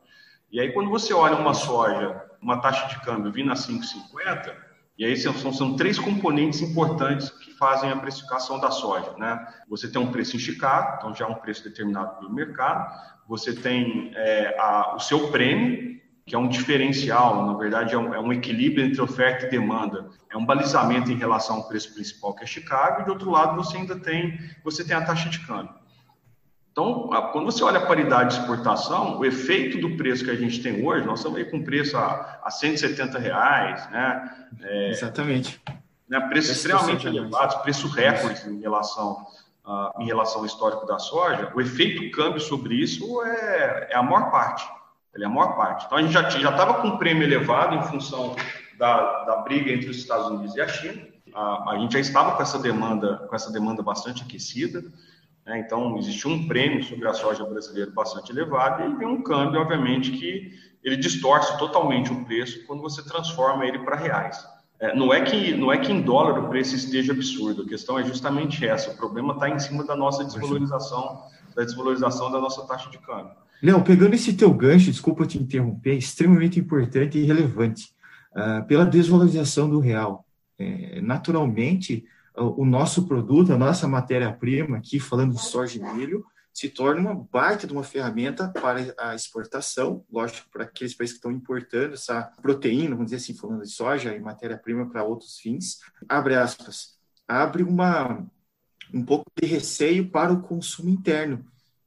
E 0.56 0.60
aí, 0.60 0.72
quando 0.72 0.88
você 0.88 1.12
olha 1.12 1.36
uma 1.36 1.52
soja 1.52 2.24
uma 2.40 2.62
taxa 2.62 2.88
de 2.88 2.98
câmbio 3.04 3.30
vindo 3.30 3.52
a 3.52 3.54
5,50, 3.54 4.54
e 4.96 5.04
aí 5.04 5.14
são, 5.14 5.52
são 5.52 5.76
três 5.76 5.98
componentes 5.98 6.62
importantes 6.62 7.28
que 7.28 7.52
fazem 7.52 7.90
a 7.90 7.96
precificação 7.96 8.58
da 8.58 8.70
soja. 8.70 9.12
Né? 9.18 9.46
Você 9.68 9.86
tem 9.86 10.00
um 10.00 10.10
preço 10.10 10.34
em 10.34 10.38
Chicago, 10.38 10.96
então 10.96 11.14
já 11.14 11.26
é 11.26 11.28
um 11.28 11.34
preço 11.34 11.62
determinado 11.62 12.18
pelo 12.18 12.32
mercado, 12.32 12.90
você 13.28 13.54
tem 13.54 14.10
é, 14.14 14.56
a, 14.58 14.94
o 14.96 14.98
seu 14.98 15.30
prêmio, 15.30 16.00
que 16.24 16.34
é 16.34 16.38
um 16.38 16.48
diferencial, 16.48 17.44
na 17.44 17.52
verdade 17.58 17.94
é 17.94 17.98
um, 17.98 18.14
é 18.14 18.18
um, 18.18 18.32
equilíbrio 18.32 18.86
entre 18.86 19.02
oferta 19.02 19.44
e 19.44 19.50
demanda, 19.50 20.08
é 20.30 20.38
um 20.38 20.46
balizamento 20.46 21.12
em 21.12 21.16
relação 21.16 21.56
ao 21.56 21.68
preço 21.68 21.92
principal 21.92 22.34
que 22.34 22.44
é 22.44 22.46
Chicago, 22.46 23.02
e 23.02 23.04
de 23.04 23.10
outro 23.10 23.30
lado 23.30 23.62
você 23.62 23.76
ainda 23.76 23.98
tem, 23.98 24.40
você 24.64 24.82
tem 24.82 24.96
a 24.96 25.04
taxa 25.04 25.28
de 25.28 25.40
câmbio. 25.40 25.74
Então, 26.78 27.08
quando 27.32 27.46
você 27.46 27.64
olha 27.64 27.78
a 27.78 27.86
paridade 27.86 28.34
de 28.34 28.40
exportação, 28.42 29.18
o 29.18 29.24
efeito 29.24 29.78
do 29.78 29.96
preço 29.96 30.22
que 30.22 30.30
a 30.30 30.34
gente 30.34 30.62
tem 30.62 30.86
hoje, 30.86 31.06
nós 31.06 31.20
estamos 31.20 31.38
aí 31.38 31.46
com 31.46 31.64
preço 31.64 31.96
a, 31.96 32.38
a 32.44 32.50
170 32.50 33.18
reais, 33.18 33.90
né? 33.90 34.46
É, 34.60 34.90
Exatamente. 34.90 35.58
Né, 36.06 36.20
preços 36.28 36.54
extremamente 36.54 37.06
elevados, 37.06 37.56
preço 37.62 37.88
recorde 37.88 38.46
em 38.50 38.60
relação, 38.60 39.26
uh, 39.66 40.02
em 40.02 40.04
relação 40.04 40.40
ao 40.40 40.46
histórico 40.46 40.84
da 40.84 40.98
soja. 40.98 41.50
O 41.54 41.62
efeito 41.62 42.10
câmbio 42.14 42.40
sobre 42.40 42.74
isso 42.74 43.22
é, 43.22 43.88
é 43.92 43.96
a 43.96 44.02
maior 44.02 44.30
parte. 44.30 44.68
Ele 45.14 45.24
é 45.24 45.26
a 45.26 45.30
maior 45.30 45.56
parte. 45.56 45.86
Então, 45.86 45.96
a 45.96 46.02
gente 46.02 46.12
já 46.12 46.50
estava 46.50 46.74
com 46.74 46.88
um 46.88 46.98
prêmio 46.98 47.22
elevado 47.22 47.74
em 47.74 47.82
função 47.84 48.36
da, 48.76 49.24
da 49.24 49.36
briga 49.36 49.72
entre 49.72 49.88
os 49.88 49.96
Estados 49.96 50.26
Unidos 50.26 50.54
e 50.54 50.60
a 50.60 50.68
China. 50.68 51.02
Uh, 51.28 51.70
a 51.70 51.78
gente 51.78 51.94
já 51.94 52.00
estava 52.00 52.36
com 52.36 52.42
essa 52.42 52.58
demanda, 52.58 53.16
com 53.30 53.34
essa 53.34 53.50
demanda 53.50 53.82
bastante 53.82 54.22
aquecida. 54.22 54.84
Né? 55.46 55.60
Então, 55.60 55.96
existe 55.96 56.26
um 56.26 56.48
prêmio 56.48 56.82
sobre 56.82 57.06
a 57.06 57.14
soja 57.14 57.44
brasileira 57.44 57.90
bastante 57.92 58.32
elevado 58.32 58.92
e 58.92 58.98
tem 58.98 59.06
um 59.06 59.22
câmbio, 59.22 59.60
obviamente, 59.60 60.10
que 60.10 60.52
ele 60.82 60.96
distorce 60.96 61.56
totalmente 61.58 62.12
o 62.12 62.24
preço 62.24 62.66
quando 62.66 62.82
você 62.82 63.02
transforma 63.02 63.64
ele 63.64 63.78
para 63.78 63.96
reais. 63.96 64.44
É, 64.78 64.94
não, 64.94 65.12
é 65.12 65.22
que, 65.22 65.54
não 65.54 65.72
é 65.72 65.78
que 65.78 65.90
em 65.90 66.02
dólar 66.02 66.38
o 66.38 66.48
preço 66.48 66.74
esteja 66.74 67.12
absurdo, 67.12 67.62
a 67.62 67.66
questão 67.66 67.98
é 67.98 68.04
justamente 68.04 68.66
essa. 68.66 68.90
O 68.90 68.96
problema 68.96 69.32
está 69.32 69.48
em 69.48 69.58
cima 69.58 69.84
da 69.84 69.96
nossa 69.96 70.22
desvalorização, 70.22 71.22
da 71.54 71.64
desvalorização 71.64 72.30
da 72.30 72.38
nossa 72.38 72.66
taxa 72.66 72.90
de 72.90 72.98
câmbio. 72.98 73.32
Léo, 73.62 73.82
pegando 73.82 74.14
esse 74.14 74.34
teu 74.34 74.52
gancho, 74.52 74.90
desculpa 74.90 75.24
te 75.24 75.38
interromper, 75.38 75.92
é 75.92 75.94
extremamente 75.94 76.60
importante 76.60 77.18
e 77.18 77.24
relevante. 77.24 77.94
Uh, 78.32 78.66
pela 78.66 78.84
desvalorização 78.84 79.70
do 79.70 79.80
real. 79.80 80.26
É, 80.58 81.00
naturalmente, 81.00 82.04
o 82.36 82.64
nosso 82.64 83.06
produto, 83.06 83.52
a 83.52 83.58
nossa 83.58 83.88
matéria-prima, 83.88 84.76
aqui 84.76 85.00
falando 85.00 85.34
de 85.34 85.42
soja 85.42 85.78
e 85.78 85.94
milho, 85.94 86.24
se 86.52 86.70
torna 86.70 87.00
uma 87.00 87.14
baita 87.14 87.66
de 87.66 87.72
uma 87.74 87.82
ferramenta 87.82 88.48
para 88.48 88.94
a 88.98 89.14
exportação, 89.14 90.04
lógico, 90.10 90.48
para 90.50 90.64
aqueles 90.64 90.94
países 90.94 91.12
que 91.14 91.18
estão 91.18 91.30
importando 91.30 91.92
essa 91.92 92.32
proteína, 92.40 92.94
vamos 92.94 93.06
dizer 93.10 93.16
assim, 93.16 93.34
falando 93.34 93.62
de 93.62 93.70
soja 93.70 94.14
e 94.14 94.20
matéria-prima 94.20 94.88
para 94.88 95.04
outros 95.04 95.38
fins, 95.38 95.80
abre 96.08 96.34
aspas, 96.34 96.98
abre 97.28 97.62
uma, 97.62 98.26
um 98.92 99.04
pouco 99.04 99.26
de 99.38 99.46
receio 99.46 100.08
para 100.10 100.32
o 100.32 100.40
consumo 100.40 100.88
interno, 100.88 101.44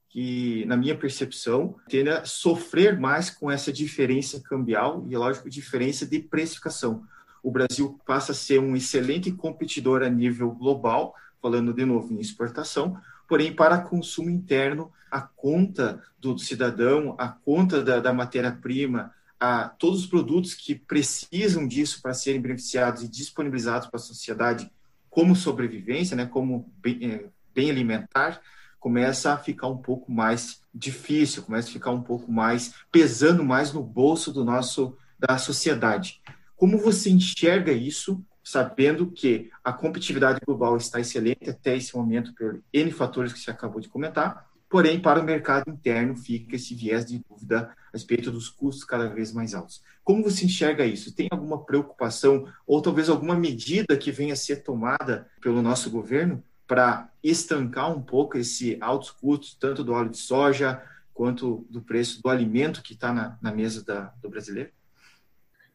que, 0.08 0.66
na 0.66 0.78
minha 0.78 0.96
percepção, 0.96 1.76
tende 1.88 2.10
a 2.10 2.26
sofrer 2.26 3.00
mais 3.00 3.32
com 3.32 3.50
essa 3.50 3.74
diferença 3.74 4.40
cambial 4.40 5.04
e, 5.10 5.18
lógico, 5.18 5.50
diferença 5.50 6.06
de 6.06 6.20
precificação 6.20 7.04
o 7.44 7.52
Brasil 7.52 8.00
passa 8.06 8.32
a 8.32 8.36
ser 8.36 8.60
um 8.60 8.76
excelente 8.76 9.32
competidor 9.32 10.04
a 10.04 10.10
nível 10.10 10.52
global, 10.52 11.16
falando 11.42 11.74
de 11.74 11.86
novo 11.86 12.14
em 12.14 12.20
exportação, 12.20 13.00
porém, 13.28 13.54
para 13.54 13.78
consumo 13.78 14.30
interno, 14.30 14.92
a 15.12 15.22
conta 15.22 16.04
do 16.20 16.38
cidadão, 16.38 17.16
a 17.18 17.28
conta 17.28 17.82
da, 17.82 18.00
da 18.00 18.14
matéria-prima, 18.14 19.14
a 19.40 19.70
todos 19.70 20.02
os 20.02 20.08
produtos 20.08 20.54
que 20.54 20.76
precisam 20.76 21.66
disso 21.68 22.02
para 22.02 22.14
serem 22.14 22.42
beneficiados 22.42 23.04
e 23.04 23.08
disponibilizados 23.08 23.88
para 23.88 23.98
a 23.98 24.04
sociedade 24.04 24.70
como 25.10 25.36
sobrevivência, 25.36 26.16
né, 26.16 26.26
como 26.26 26.72
bem, 26.78 27.00
é, 27.04 27.26
bem 27.54 27.72
alimentar, 27.72 28.42
começa 28.80 29.34
a 29.34 29.38
ficar 29.38 29.68
um 29.68 29.78
pouco 29.78 30.12
mais 30.12 30.62
difícil, 30.74 31.44
começa 31.44 31.70
a 31.70 31.74
ficar 31.74 31.92
um 31.92 32.02
pouco 32.02 32.32
mais 32.32 32.74
pesando 32.92 33.44
mais 33.44 33.74
no 33.74 33.82
bolso 33.82 34.32
do 34.32 34.44
nosso 34.44 34.98
da 35.18 35.38
sociedade. 35.38 36.22
Como 36.60 36.78
você 36.78 37.10
enxerga 37.10 37.72
isso, 37.72 38.22
sabendo 38.44 39.10
que 39.10 39.50
a 39.64 39.72
competitividade 39.72 40.42
global 40.46 40.76
está 40.76 41.00
excelente 41.00 41.50
até 41.50 41.78
esse 41.78 41.96
momento 41.96 42.36
por 42.36 42.62
N 42.74 42.92
fatores 42.92 43.32
que 43.32 43.40
você 43.40 43.50
acabou 43.50 43.80
de 43.80 43.88
comentar, 43.88 44.46
porém 44.68 45.00
para 45.00 45.22
o 45.22 45.24
mercado 45.24 45.72
interno 45.72 46.18
fica 46.18 46.58
esse 46.58 46.76
viés 46.76 47.06
de 47.06 47.24
dúvida 47.30 47.74
a 47.88 47.92
respeito 47.94 48.30
dos 48.30 48.50
custos 48.50 48.84
cada 48.84 49.08
vez 49.08 49.32
mais 49.32 49.54
altos. 49.54 49.82
Como 50.04 50.22
você 50.22 50.44
enxerga 50.44 50.86
isso? 50.86 51.16
Tem 51.16 51.30
alguma 51.32 51.64
preocupação 51.64 52.46
ou 52.68 52.82
talvez 52.82 53.08
alguma 53.08 53.36
medida 53.36 53.96
que 53.96 54.12
venha 54.12 54.34
a 54.34 54.36
ser 54.36 54.58
tomada 54.58 55.30
pelo 55.40 55.62
nosso 55.62 55.90
governo 55.90 56.44
para 56.68 57.10
estancar 57.24 57.90
um 57.90 58.02
pouco 58.02 58.38
esse 58.38 58.78
altos 58.82 59.12
custos, 59.12 59.56
tanto 59.56 59.82
do 59.82 59.94
óleo 59.94 60.10
de 60.10 60.18
soja 60.18 60.84
quanto 61.14 61.66
do 61.70 61.82
preço 61.82 62.22
do 62.22 62.28
alimento 62.28 62.84
que 62.84 62.96
está 62.96 63.14
na, 63.14 63.38
na, 63.42 63.50
mesa 63.50 63.82
da, 63.82 64.14
do 64.22 64.30
brasileiro? 64.30 64.72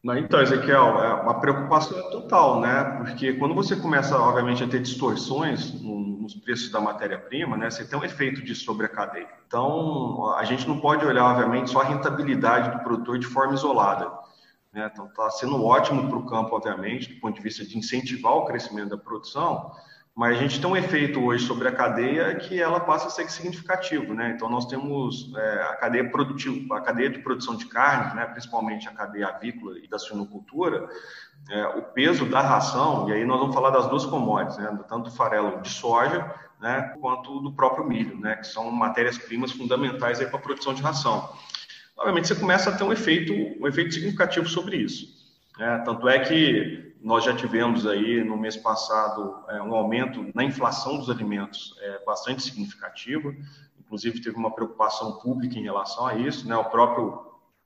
Então, 0.06 0.42
Ezequiel, 0.42 1.02
é 1.02 1.14
uma 1.23 1.40
preocupação 1.40 2.11
total, 2.11 2.61
né? 2.61 2.84
Porque 2.99 3.32
quando 3.32 3.54
você 3.54 3.75
começa, 3.75 4.18
obviamente, 4.18 4.62
a 4.62 4.68
ter 4.68 4.82
distorções 4.82 5.73
nos 5.80 6.34
preços 6.34 6.70
da 6.70 6.78
matéria-prima, 6.78 7.56
né? 7.56 7.70
Você 7.70 7.87
tem 7.87 7.99
um 7.99 8.04
efeito 8.04 8.42
disso 8.42 8.66
sobre 8.66 8.84
a 8.84 8.88
cadeia. 8.90 9.26
Então, 9.46 10.34
a 10.37 10.44
gente 10.44 10.68
não 10.68 10.78
pode 10.78 11.06
olhar, 11.06 11.25
obviamente, 11.25 11.70
só 11.70 11.80
a 11.80 11.84
rentabilidade 11.84 12.76
do 12.76 12.84
produtor 12.84 13.18
de 13.18 13.26
forma 13.26 13.54
isolada. 13.54 14.12
Né? 14.75 14.90
Então, 14.92 15.06
está 15.06 15.30
sendo 15.30 15.64
ótimo 15.64 16.06
para 16.06 16.18
o 16.18 16.26
campo, 16.26 16.54
obviamente, 16.54 17.14
do 17.14 17.20
ponto 17.20 17.37
de 17.37 17.42
vista 17.42 17.64
de 17.64 17.78
incentivar 17.78 18.34
o 18.34 18.44
crescimento 18.44 18.90
da 18.90 18.99
produção, 18.99 19.73
mas 20.16 20.37
a 20.37 20.40
gente 20.40 20.61
tem 20.61 20.71
um 20.71 20.76
efeito 20.76 21.21
hoje 21.21 21.44
sobre 21.44 21.66
a 21.66 21.73
cadeia 21.73 22.33
que 22.37 22.61
ela 22.61 22.78
passa 22.78 23.09
a 23.09 23.11
ser 23.11 23.28
significativo, 23.28 24.14
né? 24.14 24.33
Então 24.35 24.49
nós 24.49 24.66
temos 24.66 25.33
é, 25.37 25.62
a 25.62 25.76
cadeia 25.76 26.09
produtiva, 26.09 26.78
a 26.78 26.80
cadeia 26.80 27.11
de 27.11 27.18
produção 27.18 27.56
de 27.56 27.66
carne, 27.66 28.14
né? 28.14 28.25
Principalmente 28.26 28.88
a 28.88 28.92
cadeia 28.92 29.26
avícola 29.26 29.76
e 29.76 29.88
da 29.88 29.99
suinocultura, 29.99 30.88
é, 31.50 31.66
o 31.66 31.83
peso 31.83 32.26
da 32.26 32.40
ração 32.40 33.09
e 33.09 33.12
aí 33.12 33.25
nós 33.25 33.40
vamos 33.40 33.54
falar 33.54 33.71
das 33.71 33.88
duas 33.88 34.06
commodities, 34.06 34.56
né? 34.59 34.78
Tanto 34.88 35.11
do 35.11 35.16
farelo 35.16 35.61
de 35.61 35.68
soja, 35.68 36.33
né? 36.61 36.94
Quanto 37.00 37.40
do 37.40 37.52
próprio 37.52 37.85
milho, 37.85 38.16
né? 38.21 38.37
Que 38.37 38.47
são 38.47 38.71
matérias 38.71 39.18
primas 39.18 39.50
fundamentais 39.50 40.21
aí 40.21 40.26
para 40.26 40.38
a 40.38 40.42
produção 40.42 40.75
de 40.75 40.83
ração. 40.83 41.28
Obviamente 41.97 42.28
você 42.28 42.37
começa 42.37 42.71
a 42.71 42.76
ter 42.76 42.85
um 42.85 42.92
efeito, 42.92 43.33
um 43.33 43.66
efeito 43.66 43.92
significativo 43.92 44.49
sobre 44.49 44.76
isso. 44.76 45.25
Né? 45.59 45.83
Tanto 45.85 46.09
é 46.09 46.18
que 46.21 46.93
nós 47.04 47.23
já 47.23 47.37
tivemos 47.37 47.87
aí 47.87 48.25
no 48.25 48.34
mês 48.34 48.56
passado 48.56 49.44
é, 49.50 49.61
um 49.61 49.75
aumento 49.75 50.26
na 50.34 50.42
inflação 50.42 50.96
dos 50.96 51.11
alimentos 51.11 51.76
é, 51.82 52.02
bastante 52.02 52.42
significativo, 52.42 53.37
inclusive 53.78 54.23
teve 54.23 54.37
uma 54.37 54.50
preocupação 54.50 55.18
pública 55.18 55.58
em 55.58 55.62
relação 55.62 56.06
a 56.06 56.14
isso, 56.14 56.49
né? 56.49 56.56
O 56.56 56.64
próprio 56.64 57.23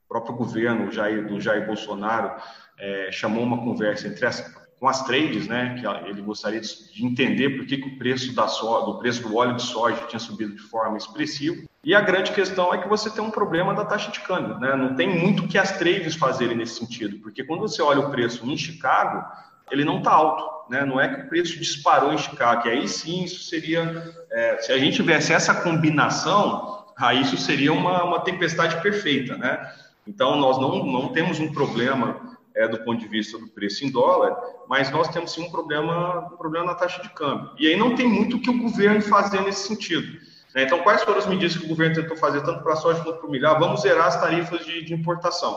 próprio 0.09 0.35
governo 0.35 0.91
Jair, 0.91 1.29
do 1.29 1.41
Jair 1.41 1.67
Bolsonaro 1.67 2.43
é, 2.79 3.13
chamou 3.13 3.45
uma 3.45 3.59
conversa 3.59 4.09
entre 4.09 4.27
as, 4.27 4.41
com 4.81 4.89
as 4.89 5.05
trades, 5.05 5.47
né? 5.47 5.79
Que 5.79 5.87
ele 6.09 6.23
gostaria 6.23 6.61
de 6.61 7.07
entender 7.07 7.51
por 7.51 7.65
que, 7.65 7.77
que 7.77 7.89
o 7.91 7.99
preço 7.99 8.35
da 8.35 8.49
so, 8.49 8.81
do 8.87 8.99
preço 8.99 9.23
do 9.23 9.37
óleo 9.37 9.55
de 9.55 9.63
soja 9.63 10.05
tinha 10.09 10.19
subido 10.19 10.57
de 10.57 10.63
forma 10.63 10.97
expressiva. 10.97 11.68
E 11.89 11.95
a 11.95 12.03
grande 12.03 12.33
questão 12.33 12.75
é 12.75 12.77
que 12.77 12.87
você 12.87 13.09
tem 13.09 13.25
um 13.25 13.31
problema 13.31 13.73
da 13.73 13.83
taxa 13.83 14.13
de 14.13 14.21
câmbio, 14.21 14.59
né? 14.59 14.77
Não 14.77 14.95
tem 14.95 15.09
muito 15.09 15.49
que 15.49 15.57
as 15.57 15.79
trades 15.79 16.17
fazerem 16.17 16.55
nesse 16.55 16.75
sentido, 16.75 17.17
porque 17.21 17.43
quando 17.43 17.61
você 17.61 17.81
olha 17.81 18.01
o 18.01 18.11
preço 18.11 18.45
em 18.45 18.59
Chicago, 18.59 19.25
ele 19.71 19.87
não 19.87 19.97
está 19.97 20.13
alto, 20.13 20.71
né? 20.71 20.85
Não 20.85 21.01
é 21.01 21.09
que 21.09 21.23
o 21.23 21.29
preço 21.31 21.59
disparou 21.59 22.13
em 22.13 22.19
Chicago, 22.19 22.61
que 22.61 22.69
aí 22.69 22.87
sim 22.87 23.25
isso 23.25 23.45
seria, 23.45 24.05
é, 24.31 24.59
se 24.59 24.71
a 24.71 24.77
gente 24.77 24.97
tivesse 24.97 25.33
essa 25.33 25.55
combinação, 25.63 26.85
aí 26.95 27.23
isso 27.23 27.39
seria 27.39 27.73
uma, 27.73 28.05
uma 28.05 28.21
tempestade 28.21 28.83
perfeita, 28.83 29.39
né? 29.39 29.73
Então 30.07 30.37
nós 30.37 30.59
não, 30.59 30.85
não 30.85 31.09
temos 31.09 31.41
um 31.41 31.51
problema 31.51 32.21
é, 32.55 32.69
do 32.69 32.85
ponto 32.85 33.01
de 33.01 33.09
vista 33.09 33.39
do 33.39 33.49
preço 33.49 33.83
em 33.87 33.91
dólar, 33.91 34.37
mas 34.69 34.91
nós 34.91 35.09
temos 35.09 35.33
sim 35.33 35.43
um 35.43 35.51
problema, 35.51 36.29
um 36.35 36.37
problema 36.37 36.67
na 36.67 36.75
taxa 36.75 37.01
de 37.01 37.09
câmbio. 37.09 37.51
E 37.59 37.67
aí 37.67 37.77
não 37.77 37.97
tem 37.97 38.07
muito 38.07 38.37
o 38.37 38.41
que 38.43 38.51
o 38.51 38.59
governo 38.59 39.01
fazer 39.01 39.41
nesse 39.41 39.67
sentido. 39.67 40.29
Né? 40.59 40.65
Então, 40.65 40.81
quais 40.81 41.05
foram 41.05 41.19
as 41.19 41.27
medidas 41.29 41.57
que 41.57 41.67
o 41.67 41.69
governo 41.69 41.95
tentou 41.95 42.17
fazer, 42.17 42.41
tanto 42.41 42.65
para 42.65 42.73
a 42.73 42.77
soja 42.77 43.01
quanto 43.05 43.19
para 43.19 43.29
o 43.29 43.31
milho? 43.31 43.47
Ah, 43.47 43.55
vamos 43.55 43.83
zerar 43.83 44.09
as 44.09 44.21
tarifas 44.21 44.67
de, 44.67 44.83
de 44.83 44.93
importação. 44.93 45.57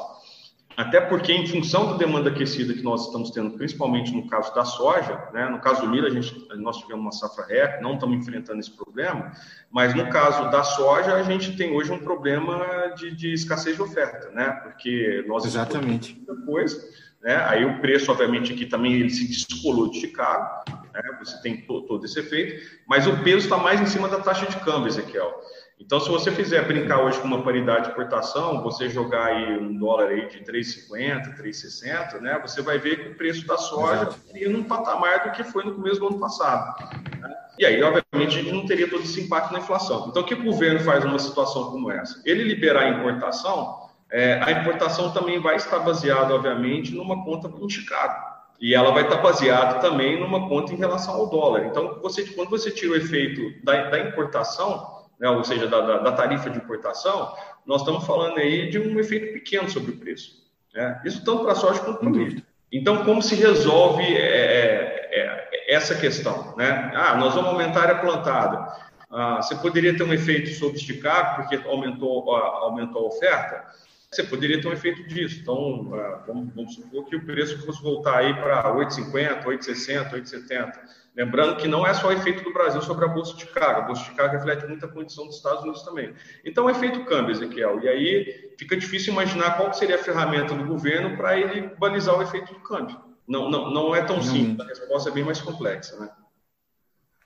Até 0.77 1.01
porque, 1.01 1.34
em 1.34 1.48
função 1.48 1.91
da 1.91 1.98
demanda 1.98 2.29
aquecida 2.29 2.72
que 2.72 2.84
nós 2.84 3.08
estamos 3.08 3.31
tendo, 3.31 3.58
principalmente 3.58 4.13
no 4.13 4.27
caso 4.27 4.53
da 4.53 4.63
soja, 4.63 5.27
né? 5.34 5.50
no 5.50 5.60
caso 5.60 5.81
do 5.81 5.89
milho, 5.89 6.05
a 6.05 6.10
gente, 6.12 6.48
nós 6.58 6.77
tivemos 6.77 7.01
uma 7.01 7.12
safra 7.12 7.46
ré, 7.48 7.81
não 7.81 7.96
estamos 7.96 8.15
enfrentando 8.15 8.60
esse 8.60 8.70
problema, 8.70 9.31
mas 9.72 9.96
no 9.96 10.08
caso 10.08 10.51
da 10.51 10.63
soja, 10.63 11.15
a 11.15 11.24
gente 11.24 11.58
tem 11.58 11.75
hoje 11.75 11.91
um 11.91 12.00
problema 12.00 12.93
de, 12.96 13.10
de 13.15 13.34
escassez 13.34 13.75
de 13.75 13.81
oferta, 13.81 14.29
né? 14.29 14.51
porque 14.63 15.25
nós 15.27 15.46
Exatamente. 15.46 16.13
muita 16.15 16.46
coisa, 16.46 16.79
né? 17.21 17.35
aí 17.47 17.65
o 17.65 17.79
preço, 17.79 18.11
obviamente, 18.11 18.53
aqui 18.53 18.65
também 18.65 18.93
ele 18.93 19.09
se 19.09 19.27
descolou 19.27 19.89
de 19.89 19.99
Chicago, 19.99 20.63
né? 20.93 21.01
você 21.19 21.41
tem 21.41 21.61
todo 21.61 22.03
esse 22.05 22.19
efeito, 22.19 22.79
mas 22.87 23.07
o 23.07 23.17
peso 23.23 23.45
está 23.45 23.57
mais 23.57 23.79
em 23.79 23.85
cima 23.85 24.07
da 24.07 24.19
taxa 24.19 24.45
de 24.45 24.57
câmbio, 24.57 24.87
Ezequiel. 24.87 25.41
Então, 25.79 25.99
se 25.99 26.09
você 26.09 26.31
fizer 26.31 26.67
brincar 26.67 27.01
hoje 27.01 27.19
com 27.19 27.27
uma 27.27 27.41
paridade 27.41 27.85
de 27.85 27.87
exportação, 27.89 28.61
você 28.61 28.87
jogar 28.87 29.25
aí 29.25 29.57
um 29.57 29.75
dólar 29.75 30.09
aí 30.09 30.27
de 30.27 30.39
3,50, 30.39 31.37
3,60, 31.41 32.21
né, 32.21 32.39
você 32.39 32.61
vai 32.61 32.77
ver 32.77 33.03
que 33.03 33.09
o 33.09 33.15
preço 33.15 33.47
da 33.47 33.57
soja 33.57 34.09
iria 34.29 34.47
num 34.47 34.63
patamar 34.63 35.23
do 35.23 35.31
que 35.31 35.43
foi 35.43 35.65
no 35.65 35.73
começo 35.73 35.99
do 35.99 36.07
ano 36.07 36.19
passado. 36.19 36.79
Né? 37.19 37.35
E 37.57 37.65
aí, 37.65 37.81
obviamente, 37.81 38.37
a 38.37 38.41
gente 38.43 38.51
não 38.51 38.65
teria 38.65 38.87
todo 38.87 39.01
esse 39.01 39.21
impacto 39.21 39.51
na 39.51 39.59
inflação. 39.59 40.07
Então, 40.07 40.21
o 40.21 40.25
que 40.25 40.35
o 40.35 40.43
governo 40.43 40.79
faz 40.81 41.03
numa 41.03 41.19
situação 41.19 41.71
como 41.71 41.91
essa? 41.91 42.21
Ele 42.25 42.43
liberar 42.43 42.83
a 42.83 42.89
importação, 42.89 43.80
é, 44.11 44.39
a 44.43 44.51
importação 44.51 45.11
também 45.11 45.39
vai 45.39 45.55
estar 45.55 45.79
baseada, 45.79 46.35
obviamente, 46.35 46.93
numa 46.93 47.23
conta 47.23 47.49
em 47.63 47.69
Chicago. 47.69 48.29
E 48.59 48.75
ela 48.75 48.91
vai 48.91 49.03
estar 49.03 49.17
baseada 49.17 49.79
também 49.79 50.19
numa 50.19 50.47
conta 50.47 50.73
em 50.73 50.77
relação 50.77 51.15
ao 51.15 51.27
dólar. 51.27 51.65
Então, 51.65 51.99
você, 52.01 52.25
quando 52.25 52.49
você 52.49 52.69
tira 52.69 52.91
o 52.91 52.95
efeito 52.95 53.41
da, 53.63 53.89
da 53.89 53.99
importação, 53.99 55.01
né, 55.19 55.29
ou 55.29 55.43
seja, 55.43 55.67
da, 55.67 55.81
da, 55.81 55.97
da, 55.99 56.11
tarifa 56.11 56.49
de 56.49 56.57
importação, 56.57 57.33
nós 57.65 57.81
estamos 57.81 58.05
falando 58.05 58.37
aí 58.37 58.69
de 58.69 58.77
um 58.77 58.99
efeito 58.99 59.33
pequeno 59.33 59.69
sobre 59.69 59.91
o 59.91 59.97
preço. 59.97 60.43
Né? 60.75 61.01
Isso 61.05 61.23
tanto 61.23 61.43
para 61.43 61.53
a 61.53 61.55
soja 61.55 61.79
quanto 61.79 61.99
para 61.99 62.07
o 62.07 62.11
milho. 62.11 62.43
Então, 62.71 63.03
como 63.03 63.21
se 63.21 63.35
resolve 63.35 64.03
é, 64.03 64.19
é, 64.19 65.09
é, 65.11 65.73
essa 65.73 65.95
questão? 65.95 66.53
Né? 66.57 66.91
Ah, 66.93 67.15
nós 67.15 67.33
vamos 67.33 67.51
aumentar 67.51 67.79
a 67.79 67.83
área 67.83 67.99
plantada. 67.99 68.75
Ah, 69.09 69.41
você 69.41 69.55
poderia 69.55 69.95
ter 69.95 70.03
um 70.03 70.13
efeito 70.13 70.49
sobre 70.51 70.77
esticar, 70.77 71.35
porque 71.35 71.67
aumentou, 71.67 72.29
aumentou 72.35 73.05
a 73.05 73.07
oferta? 73.07 73.65
Você 74.13 74.23
poderia 74.23 74.59
ter 74.59 74.67
um 74.67 74.73
efeito 74.73 75.07
disso. 75.07 75.39
Então, 75.41 75.89
ah, 75.93 76.23
vamos, 76.27 76.53
vamos 76.53 76.75
supor 76.75 77.05
que 77.05 77.15
o 77.15 77.25
preço 77.25 77.65
fosse 77.65 77.81
voltar 77.81 78.17
aí 78.17 78.33
para 78.33 78.75
8,50, 78.75 79.45
8,60, 79.45 80.11
8,70 80.11 81.01
Lembrando 81.15 81.57
que 81.57 81.67
não 81.67 81.85
é 81.85 81.93
só 81.93 82.07
o 82.07 82.11
efeito 82.11 82.41
do 82.43 82.53
Brasil 82.53 82.81
sobre 82.81 83.03
a 83.03 83.07
Bolsa 83.07 83.35
de 83.35 83.41
Chicago, 83.41 83.81
a 83.81 83.83
Bolsa 83.83 84.01
de 84.03 84.09
Chicago 84.09 84.33
reflete 84.33 84.65
muita 84.65 84.87
condição 84.87 85.25
dos 85.27 85.35
Estados 85.35 85.61
Unidos 85.61 85.83
também. 85.83 86.13
Então, 86.45 86.69
é 86.69 86.71
efeito 86.71 87.03
câmbio, 87.03 87.31
Ezequiel, 87.31 87.81
e 87.81 87.89
aí 87.89 88.53
fica 88.57 88.77
difícil 88.77 89.11
imaginar 89.11 89.57
qual 89.57 89.73
seria 89.73 89.95
a 89.95 89.99
ferramenta 89.99 90.55
do 90.55 90.63
governo 90.63 91.17
para 91.17 91.37
ele 91.37 91.69
balizar 91.77 92.17
o 92.17 92.21
efeito 92.21 92.53
do 92.53 92.61
câmbio. 92.61 92.97
Não, 93.27 93.49
não, 93.49 93.69
não 93.69 93.95
é 93.95 94.01
tão 94.03 94.21
simples, 94.21 94.59
a 94.61 94.69
resposta 94.69 95.09
é 95.09 95.13
bem 95.13 95.23
mais 95.23 95.41
complexa, 95.41 95.99
né? 95.99 96.09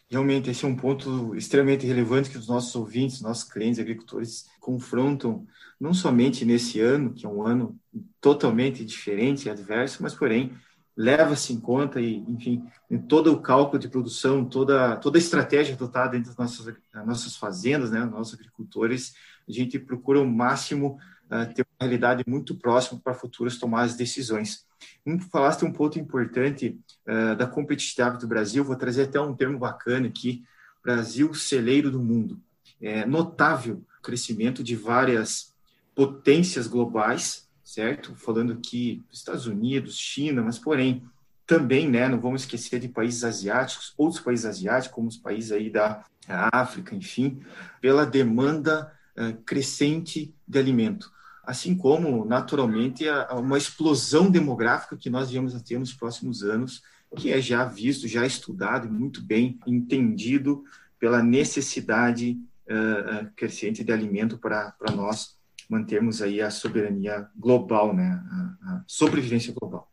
Realmente, 0.09 0.49
esse 0.49 0.63
é 0.63 0.67
um 0.67 0.75
ponto 0.75 1.35
extremamente 1.35 1.85
relevante 1.85 2.29
que 2.29 2.37
os 2.37 2.47
nossos 2.47 2.75
ouvintes, 2.75 3.21
nossos 3.21 3.43
clientes, 3.43 3.79
agricultores 3.79 4.45
confrontam, 4.59 5.47
não 5.79 5.93
somente 5.93 6.45
nesse 6.45 6.79
ano, 6.79 7.11
que 7.11 7.25
é 7.25 7.29
um 7.29 7.43
ano 7.43 7.77
totalmente 8.21 8.85
diferente 8.85 9.45
e 9.45 9.49
adverso, 9.49 10.03
mas, 10.03 10.13
porém, 10.13 10.53
leva-se 10.95 11.51
em 11.51 11.59
conta 11.59 11.99
e, 11.99 12.17
enfim, 12.17 12.63
em 12.89 12.97
todo 12.97 13.33
o 13.33 13.41
cálculo 13.41 13.79
de 13.79 13.89
produção, 13.89 14.45
toda 14.45 14.95
toda 14.97 15.17
a 15.17 15.19
estratégia 15.19 15.75
adotada 15.75 16.11
dentro 16.11 16.29
das 16.29 16.37
nossas 16.37 16.75
nossas 17.05 17.35
fazendas, 17.35 17.91
né, 17.91 18.05
nossos 18.05 18.35
agricultores, 18.35 19.13
a 19.47 19.51
gente 19.51 19.77
procura 19.77 20.21
o 20.21 20.27
máximo 20.27 20.97
uh, 21.25 21.53
ter 21.53 21.63
uma 21.63 21.87
realidade 21.87 22.23
muito 22.27 22.55
próxima 22.55 22.99
para 23.03 23.13
futuras 23.13 23.57
tomadas 23.57 23.91
de 23.91 23.97
decisões. 23.97 24.65
Falaste 25.31 25.65
um 25.65 25.71
ponto 25.71 25.99
importante 25.99 26.79
uh, 27.07 27.35
da 27.35 27.47
competitividade 27.47 28.19
do 28.19 28.27
Brasil, 28.27 28.63
vou 28.63 28.75
trazer 28.75 29.03
até 29.03 29.19
um 29.19 29.35
termo 29.35 29.57
bacana 29.57 30.07
aqui, 30.07 30.43
Brasil 30.83 31.33
celeiro 31.33 31.89
do 31.89 31.99
mundo. 31.99 32.39
É 32.79 33.05
notável 33.05 33.83
o 33.99 34.01
crescimento 34.01 34.63
de 34.63 34.75
várias 34.75 35.53
potências 35.95 36.67
globais, 36.67 37.49
certo? 37.63 38.15
Falando 38.15 38.53
aqui 38.53 39.03
Estados 39.11 39.47
Unidos, 39.47 39.97
China, 39.97 40.43
mas 40.43 40.59
porém 40.59 41.03
também, 41.47 41.89
né, 41.89 42.07
não 42.07 42.19
vamos 42.19 42.41
esquecer 42.41 42.79
de 42.79 42.87
países 42.87 43.23
asiáticos, 43.23 43.93
outros 43.97 44.21
países 44.21 44.45
asiáticos, 44.45 44.95
como 44.95 45.07
os 45.07 45.17
países 45.17 45.51
aí 45.51 45.69
da 45.69 46.03
África, 46.27 46.95
enfim, 46.95 47.41
pela 47.79 48.05
demanda 48.05 48.91
uh, 49.15 49.33
crescente 49.43 50.33
de 50.47 50.59
alimento. 50.59 51.11
Assim 51.45 51.75
como, 51.75 52.25
naturalmente, 52.25 53.07
a, 53.07 53.33
uma 53.35 53.57
explosão 53.57 54.29
demográfica 54.29 54.97
que 54.97 55.09
nós 55.09 55.29
viemos 55.29 55.55
a 55.55 55.59
ter 55.59 55.79
nos 55.79 55.93
próximos 55.93 56.43
anos, 56.43 56.81
que 57.15 57.31
é 57.31 57.39
já 57.39 57.63
visto, 57.65 58.07
já 58.07 58.25
estudado 58.25 58.87
e 58.87 58.91
muito 58.91 59.23
bem 59.23 59.59
entendido 59.65 60.63
pela 60.99 61.21
necessidade 61.23 62.37
uh, 62.67 63.29
crescente 63.35 63.83
de 63.83 63.91
alimento 63.91 64.37
para 64.37 64.75
nós 64.95 65.35
mantermos 65.69 66.21
aí 66.21 66.41
a 66.41 66.49
soberania 66.49 67.27
global, 67.35 67.93
né, 67.93 68.21
a, 68.31 68.73
a 68.73 68.83
sobrevivência 68.87 69.53
global. 69.53 69.91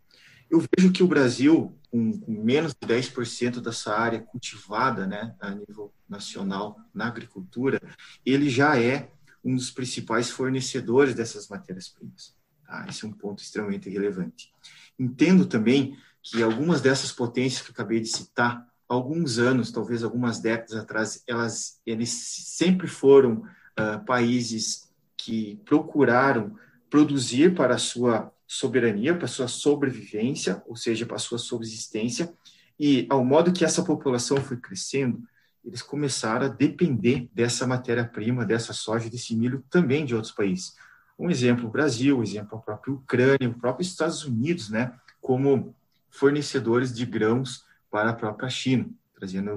Eu 0.51 0.63
vejo 0.77 0.93
que 0.93 1.03
o 1.03 1.07
Brasil, 1.07 1.75
com, 1.91 2.19
com 2.21 2.33
menos 2.33 2.75
de 2.75 2.87
10% 2.87 3.61
dessa 3.61 3.97
área 3.97 4.21
cultivada 4.21 5.07
né, 5.07 5.35
a 5.41 5.51
nível 5.51 5.93
nacional 6.09 6.79
na 6.93 7.07
agricultura, 7.07 7.81
ele 8.25 8.51
já 8.51 8.79
é 8.79 9.11
um 9.45 9.55
dos 9.55 9.71
principais 9.71 10.31
fornecedores 10.31 11.15
dessas 11.15 11.49
matérias-primas. 11.49 12.35
Tá? 12.67 12.87
Esse 12.89 13.05
é 13.05 13.09
um 13.09 13.13
ponto 13.13 13.43
extremamente 13.43 13.89
relevante. 13.89 14.53
Entendo 14.99 15.47
também 15.47 15.97
que 16.23 16.43
algumas 16.43 16.81
dessas 16.81 17.11
potências 17.11 17.63
que 17.63 17.71
eu 17.71 17.73
acabei 17.73 18.01
de 18.01 18.09
citar, 18.09 18.67
alguns 18.89 19.39
anos, 19.39 19.73
talvez 19.73 20.05
algumas 20.05 20.39
décadas 20.39 20.75
atrás, 20.75 21.23
elas 21.27 21.81
eles 21.85 22.11
sempre 22.11 22.87
foram 22.87 23.43
uh, 23.79 24.05
países 24.07 24.91
que 25.17 25.61
procuraram 25.65 26.57
produzir 26.91 27.55
para 27.55 27.75
a 27.75 27.79
sua 27.79 28.33
soberania, 28.47 29.15
para 29.15 29.25
a 29.25 29.29
sua 29.29 29.49
sobrevivência, 29.49 30.63
ou 30.67 30.77
seja, 30.77 31.07
para 31.07 31.17
a 31.17 31.21
sua 31.21 31.39
subsistência, 31.39 32.33
e 32.79 33.07
ao 33.09 33.25
modo 33.25 33.53
que 33.53 33.65
essa 33.65 33.83
população 33.83 34.37
foi 34.39 34.59
crescendo, 34.59 35.23
eles 35.65 35.83
começaram 35.83 36.47
a 36.47 36.49
depender 36.49 37.29
dessa 37.33 37.67
matéria-prima, 37.67 38.45
dessa 38.45 38.73
soja, 38.73 39.09
desse 39.09 39.35
milho 39.35 39.65
também 39.71 40.05
de 40.05 40.15
outros 40.15 40.33
países. 40.33 40.77
Um 41.19 41.31
exemplo, 41.31 41.67
o 41.67 41.71
Brasil, 41.71 42.19
um 42.19 42.23
exemplo, 42.23 42.59
a 42.59 42.61
própria 42.61 42.93
Ucrânia, 42.93 43.49
o 43.49 43.59
próprio 43.59 43.83
Estados 43.83 44.25
Unidos, 44.25 44.71
né, 44.71 44.93
como 45.21 45.75
fornecedores 46.11 46.93
de 46.93 47.07
grãos 47.07 47.65
para 47.91 48.11
a 48.11 48.15
própria 48.15 48.49
China, 48.49 48.89
trazendo 49.15 49.57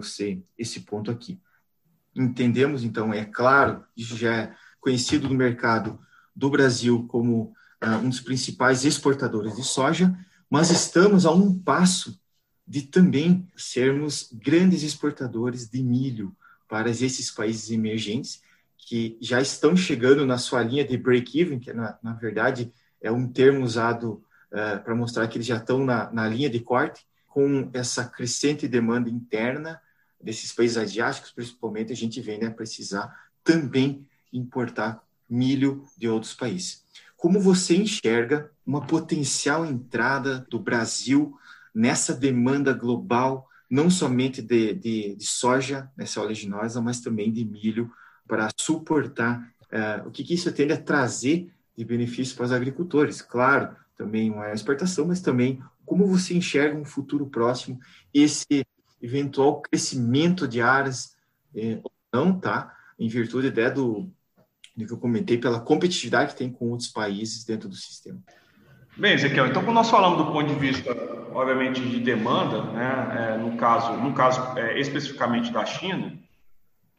esse 0.57 0.81
ponto 0.81 1.09
aqui. 1.09 1.39
Entendemos, 2.15 2.83
então, 2.83 3.13
é 3.13 3.25
claro, 3.25 3.83
isso 3.97 4.15
já 4.15 4.33
é 4.33 4.55
conhecido 4.79 5.27
no 5.27 5.35
mercado 5.35 5.99
do 6.35 6.49
Brasil 6.49 7.05
como 7.07 7.53
uh, 7.83 7.97
um 8.03 8.09
dos 8.09 8.19
principais 8.19 8.85
exportadores 8.85 9.55
de 9.55 9.63
soja, 9.63 10.15
mas 10.49 10.69
estamos 10.69 11.25
a 11.25 11.31
um 11.31 11.57
passo 11.57 12.19
de 12.67 12.81
também 12.81 13.47
sermos 13.55 14.29
grandes 14.33 14.83
exportadores 14.83 15.69
de 15.69 15.83
milho 15.83 16.35
para 16.67 16.89
esses 16.89 17.29
países 17.29 17.69
emergentes 17.69 18.41
que 18.77 19.17
já 19.19 19.41
estão 19.41 19.75
chegando 19.75 20.25
na 20.25 20.37
sua 20.37 20.61
linha 20.63 20.85
de 20.85 20.97
break-even, 20.97 21.59
que 21.59 21.73
na, 21.73 21.97
na, 22.01 22.13
verdade 22.13 22.71
é 23.01 23.11
um 23.11 23.27
termo 23.27 23.63
usado 23.63 24.23
uh, 24.51 24.83
para 24.83 24.95
mostrar 24.95 25.27
que 25.27 25.37
eles 25.37 25.47
já 25.47 25.57
estão 25.57 25.83
na, 25.83 26.11
na 26.11 26.27
linha 26.27 26.49
de 26.49 26.59
corte, 26.59 27.05
com 27.27 27.69
essa 27.73 28.05
crescente 28.05 28.67
demanda 28.67 29.09
interna 29.09 29.81
desses 30.21 30.53
países 30.53 30.77
asiáticos, 30.77 31.31
principalmente, 31.31 31.91
a 31.91 31.95
gente 31.95 32.21
vem 32.21 32.39
né, 32.39 32.49
precisar 32.49 33.13
também 33.43 34.07
importar 34.31 35.03
milho 35.29 35.85
de 35.97 36.07
outros 36.07 36.33
países. 36.33 36.83
Como 37.17 37.39
você 37.39 37.75
enxerga 37.75 38.51
uma 38.65 38.85
potencial 38.85 39.65
entrada 39.65 40.45
do 40.49 40.59
Brasil 40.59 41.37
nessa 41.75 42.13
demanda 42.13 42.71
global, 42.73 43.47
não 43.69 43.89
somente 43.89 44.41
de, 44.41 44.73
de, 44.73 45.15
de 45.15 45.25
soja, 45.25 45.91
nessa 45.97 46.21
oleaginosa, 46.21 46.81
mas 46.81 47.01
também 47.01 47.31
de 47.31 47.43
milho, 47.43 47.91
para 48.27 48.49
suportar 48.57 49.51
uh, 49.65 50.07
o 50.07 50.11
que, 50.11 50.23
que 50.23 50.33
isso 50.33 50.51
tende 50.51 50.73
a 50.73 50.81
trazer 50.81 51.51
de 51.77 51.83
benefício 51.83 52.35
para 52.35 52.45
os 52.45 52.51
agricultores? 52.51 53.21
Claro, 53.21 53.75
também 53.97 54.31
uma 54.31 54.51
exportação, 54.53 55.05
mas 55.05 55.21
também 55.21 55.61
como 55.85 56.07
você 56.07 56.33
enxerga 56.33 56.77
um 56.77 56.85
futuro 56.85 57.27
próximo, 57.27 57.79
esse 58.13 58.65
eventual 59.01 59.61
crescimento 59.61 60.47
de 60.47 60.61
áreas 60.61 61.15
eh, 61.55 61.79
não, 62.11 62.39
tá? 62.39 62.75
Em 62.97 63.07
virtude 63.07 63.49
até 63.49 63.69
do, 63.69 64.09
do 64.75 64.85
que 64.85 64.91
eu 64.91 64.97
comentei, 64.97 65.37
pela 65.37 65.59
competitividade 65.59 66.31
que 66.31 66.37
tem 66.37 66.51
com 66.51 66.69
outros 66.69 66.89
países 66.89 67.43
dentro 67.43 67.69
do 67.69 67.75
sistema. 67.75 68.21
Bem, 68.97 69.13
Ezequiel, 69.13 69.47
então 69.47 69.61
quando 69.61 69.75
nós 69.75 69.89
falamos 69.89 70.17
do 70.17 70.31
ponto 70.31 70.47
de 70.47 70.55
vista, 70.55 70.89
obviamente, 71.33 71.81
de 71.81 71.99
demanda, 71.99 72.61
né, 72.71 73.33
é, 73.33 73.37
no 73.37 73.57
caso, 73.57 73.91
no 73.97 74.13
caso 74.13 74.57
é, 74.57 74.79
especificamente 74.79 75.51
da 75.51 75.65
China, 75.65 76.17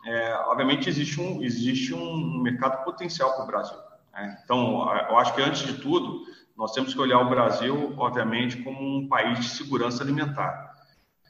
é, 0.04 0.34
obviamente 0.46 0.90
existe 0.90 1.18
um, 1.18 1.42
existe 1.42 1.94
um 1.94 2.42
mercado 2.42 2.84
potencial 2.84 3.32
para 3.32 3.44
o 3.44 3.46
Brasil. 3.46 3.78
Né? 4.12 4.38
Então, 4.44 4.86
eu 5.08 5.16
acho 5.16 5.34
que 5.34 5.40
antes 5.40 5.62
de 5.62 5.78
tudo, 5.80 6.20
nós 6.54 6.72
temos 6.72 6.92
que 6.92 7.00
olhar 7.00 7.18
o 7.20 7.30
Brasil, 7.30 7.94
obviamente, 7.96 8.58
como 8.58 8.98
um 8.98 9.08
país 9.08 9.40
de 9.40 9.48
segurança 9.48 10.04
alimentar. 10.04 10.74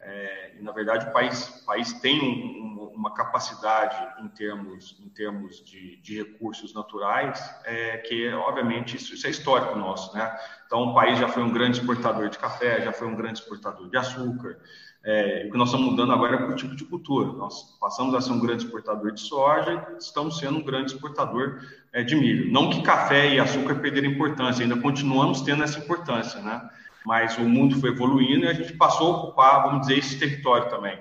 É, 0.03 0.57
e, 0.59 0.63
na 0.65 0.73
verdade, 0.73 1.07
o 1.07 1.13
país, 1.13 1.63
o 1.63 1.65
país 1.65 1.93
tem 2.01 2.21
um, 2.21 2.76
uma 2.97 3.13
capacidade 3.13 3.97
em 4.25 4.29
termos, 4.29 4.97
em 5.05 5.09
termos 5.09 5.65
de, 5.65 5.97
de 5.99 6.17
recursos 6.19 6.75
naturais, 6.75 7.39
é, 7.65 7.99
que, 7.99 8.29
obviamente, 8.31 8.97
isso, 8.97 9.15
isso, 9.15 9.27
é 9.27 9.31
histórico 9.31 9.77
nosso. 9.77 10.17
Né? 10.17 10.35
Então, 10.67 10.85
o 10.85 10.95
país 10.95 11.19
já 11.19 11.29
foi 11.29 11.43
um 11.43 11.53
grande 11.53 11.79
exportador 11.79 12.29
de 12.29 12.39
café, 12.39 12.81
já 12.81 12.93
foi 12.93 13.07
um 13.07 13.15
grande 13.15 13.41
exportador 13.41 13.89
de 13.89 13.97
açúcar. 13.97 14.59
É, 15.05 15.45
o 15.47 15.53
que 15.53 15.59
nós 15.59 15.69
estamos 15.69 15.91
mudando 15.91 16.13
agora 16.13 16.37
é 16.37 16.45
o 16.49 16.57
tipo 16.57 16.75
de 16.75 16.85
cultura. 16.85 17.33
Nós 17.33 17.79
passamos 17.79 18.15
a 18.15 18.21
ser 18.21 18.33
um 18.33 18.41
grande 18.41 18.65
exportador 18.65 19.13
de 19.13 19.21
soja 19.21 19.87
estamos 20.01 20.39
sendo 20.39 20.59
um 20.59 20.65
grande 20.65 20.93
exportador 20.93 21.61
é, 21.93 22.03
de 22.03 22.17
milho. 22.17 22.51
Não 22.51 22.71
que 22.71 22.83
café 22.83 23.35
e 23.35 23.39
açúcar 23.39 23.77
perderam 23.77 24.09
importância, 24.09 24.65
ainda 24.65 24.77
continuamos 24.81 25.43
tendo 25.43 25.63
essa 25.63 25.79
importância, 25.79 26.41
né? 26.41 26.69
mas 27.07 27.39
o 27.39 27.43
mundo 27.43 27.81
foi 27.81 27.91
evoluindo 27.91 28.47
e 28.47 28.49
a 28.49 28.53
gente 28.53 28.73
passou 28.73 29.15
a 29.15 29.17
ocupar, 29.19 29.63
vamos 29.63 29.83
dizer, 29.83 29.97
esse 29.97 30.19
território 30.19 30.69
também. 30.69 30.99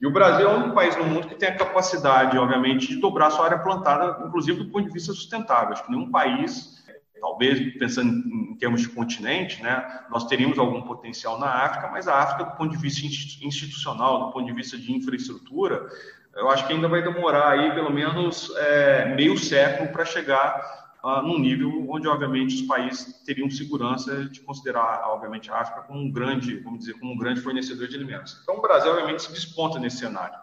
E 0.00 0.06
o 0.06 0.10
Brasil 0.10 0.48
é 0.48 0.52
o 0.52 0.56
único 0.56 0.74
país 0.74 0.96
no 0.96 1.04
mundo 1.04 1.28
que 1.28 1.34
tem 1.34 1.50
a 1.50 1.56
capacidade, 1.56 2.38
obviamente, 2.38 2.88
de 2.88 2.96
dobrar 2.96 3.30
sua 3.30 3.44
área 3.44 3.58
plantada, 3.58 4.24
inclusive 4.24 4.64
do 4.64 4.70
ponto 4.70 4.86
de 4.86 4.92
vista 4.92 5.12
sustentável. 5.12 5.72
Acho 5.72 5.84
que 5.84 5.90
nenhum 5.90 6.10
país, 6.10 6.82
talvez 7.20 7.76
pensando 7.76 8.10
em 8.10 8.56
termos 8.56 8.80
de 8.80 8.88
continente, 8.88 9.62
né, 9.62 10.04
nós 10.10 10.24
teríamos 10.24 10.58
algum 10.58 10.80
potencial 10.82 11.38
na 11.38 11.64
África, 11.64 11.88
mas 11.88 12.08
a 12.08 12.16
África, 12.16 12.44
do 12.44 12.56
ponto 12.56 12.70
de 12.70 12.78
vista 12.78 13.04
institucional, 13.44 14.26
do 14.26 14.32
ponto 14.32 14.46
de 14.46 14.52
vista 14.52 14.78
de 14.78 14.90
infraestrutura, 14.90 15.86
eu 16.34 16.48
acho 16.48 16.66
que 16.66 16.72
ainda 16.72 16.88
vai 16.88 17.02
demorar 17.02 17.50
aí 17.50 17.74
pelo 17.74 17.92
menos 17.92 18.50
é, 18.56 19.14
meio 19.14 19.36
século 19.36 19.90
para 19.90 20.06
chegar 20.06 20.89
uh, 21.04 21.22
num 21.22 21.38
nível 21.38 21.86
onde, 21.88 22.08
obviamente, 22.08 22.54
os 22.54 22.62
países 22.62 23.22
teriam 23.24 23.50
segurança 23.50 24.24
de 24.24 24.40
considerar, 24.40 25.02
obviamente, 25.06 25.50
a 25.50 25.60
África 25.60 25.82
como 25.82 26.00
um 26.00 26.10
grande, 26.10 26.58
vamos 26.58 26.80
dizer, 26.80 26.94
como 26.94 27.12
um 27.12 27.16
grande 27.16 27.40
fornecedor 27.40 27.88
de 27.88 27.96
alimentos. 27.96 28.38
Então, 28.42 28.56
o 28.56 28.62
Brasil, 28.62 28.90
obviamente, 28.90 29.22
se 29.22 29.32
desponta 29.32 29.78
nesse 29.78 29.98
cenário. 29.98 30.38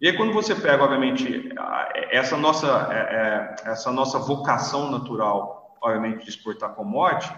E 0.00 0.08
aí, 0.08 0.16
quando 0.16 0.32
você 0.32 0.54
pega, 0.54 0.82
obviamente, 0.82 1.50
essa 2.10 2.36
nossa, 2.36 2.88
é, 2.90 3.64
é, 3.66 3.70
essa 3.70 3.92
nossa 3.92 4.18
vocação 4.18 4.90
natural, 4.90 5.76
obviamente, 5.82 6.24
de 6.24 6.30
exportar 6.30 6.74
commodity, 6.74 7.30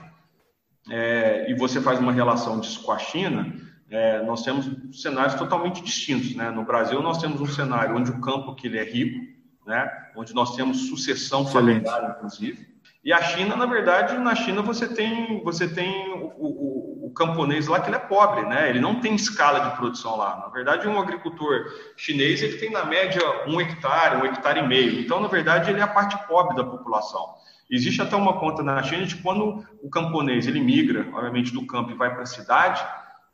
é, 0.90 1.50
e 1.50 1.54
você 1.54 1.80
faz 1.80 1.98
uma 1.98 2.12
relação 2.12 2.60
disso 2.60 2.82
com 2.82 2.92
a 2.92 2.98
China, 2.98 3.52
é, 3.90 4.22
nós 4.22 4.42
temos 4.42 5.00
cenários 5.00 5.34
totalmente 5.34 5.82
distintos. 5.82 6.34
Né? 6.34 6.50
No 6.50 6.64
Brasil, 6.64 7.02
nós 7.02 7.18
temos 7.18 7.40
um 7.40 7.46
cenário 7.46 7.96
onde 7.96 8.10
o 8.10 8.20
campo 8.20 8.54
que 8.54 8.66
ele 8.66 8.78
é 8.78 8.84
rico, 8.84 9.32
né? 9.66 9.90
onde 10.16 10.34
nós 10.34 10.54
temos 10.56 10.88
sucessão 10.88 11.46
familiar, 11.46 12.16
inclusive. 12.16 12.72
E 13.04 13.12
a 13.12 13.20
China, 13.20 13.56
na 13.56 13.66
verdade, 13.66 14.16
na 14.18 14.34
China 14.34 14.62
você 14.62 14.86
tem, 14.86 15.42
você 15.42 15.66
tem 15.66 16.12
o, 16.12 16.26
o, 16.38 17.06
o, 17.06 17.12
camponês 17.12 17.66
lá 17.66 17.80
que 17.80 17.88
ele 17.88 17.96
é 17.96 17.98
pobre, 17.98 18.46
né? 18.46 18.70
Ele 18.70 18.80
não 18.80 19.00
tem 19.00 19.14
escala 19.16 19.58
de 19.58 19.76
produção 19.76 20.16
lá. 20.16 20.36
Na 20.36 20.48
verdade, 20.48 20.86
um 20.86 21.00
agricultor 21.00 21.64
chinês 21.96 22.40
ele 22.42 22.58
tem 22.58 22.70
na 22.70 22.84
média 22.84 23.20
um 23.48 23.60
hectare, 23.60 24.18
um 24.18 24.24
hectare 24.24 24.60
e 24.60 24.68
meio. 24.68 25.00
Então, 25.00 25.20
na 25.20 25.26
verdade, 25.26 25.70
ele 25.70 25.80
é 25.80 25.82
a 25.82 25.88
parte 25.88 26.16
pobre 26.28 26.54
da 26.54 26.62
população. 26.62 27.34
Existe 27.68 28.00
até 28.00 28.14
uma 28.14 28.38
conta 28.38 28.62
na 28.62 28.80
China 28.84 29.04
de 29.04 29.16
quando 29.16 29.66
o 29.82 29.90
camponês 29.90 30.46
ele 30.46 30.60
migra, 30.60 31.08
obviamente, 31.12 31.52
do 31.52 31.66
campo 31.66 31.90
e 31.90 31.94
vai 31.94 32.12
para 32.12 32.22
a 32.22 32.26
cidade, 32.26 32.84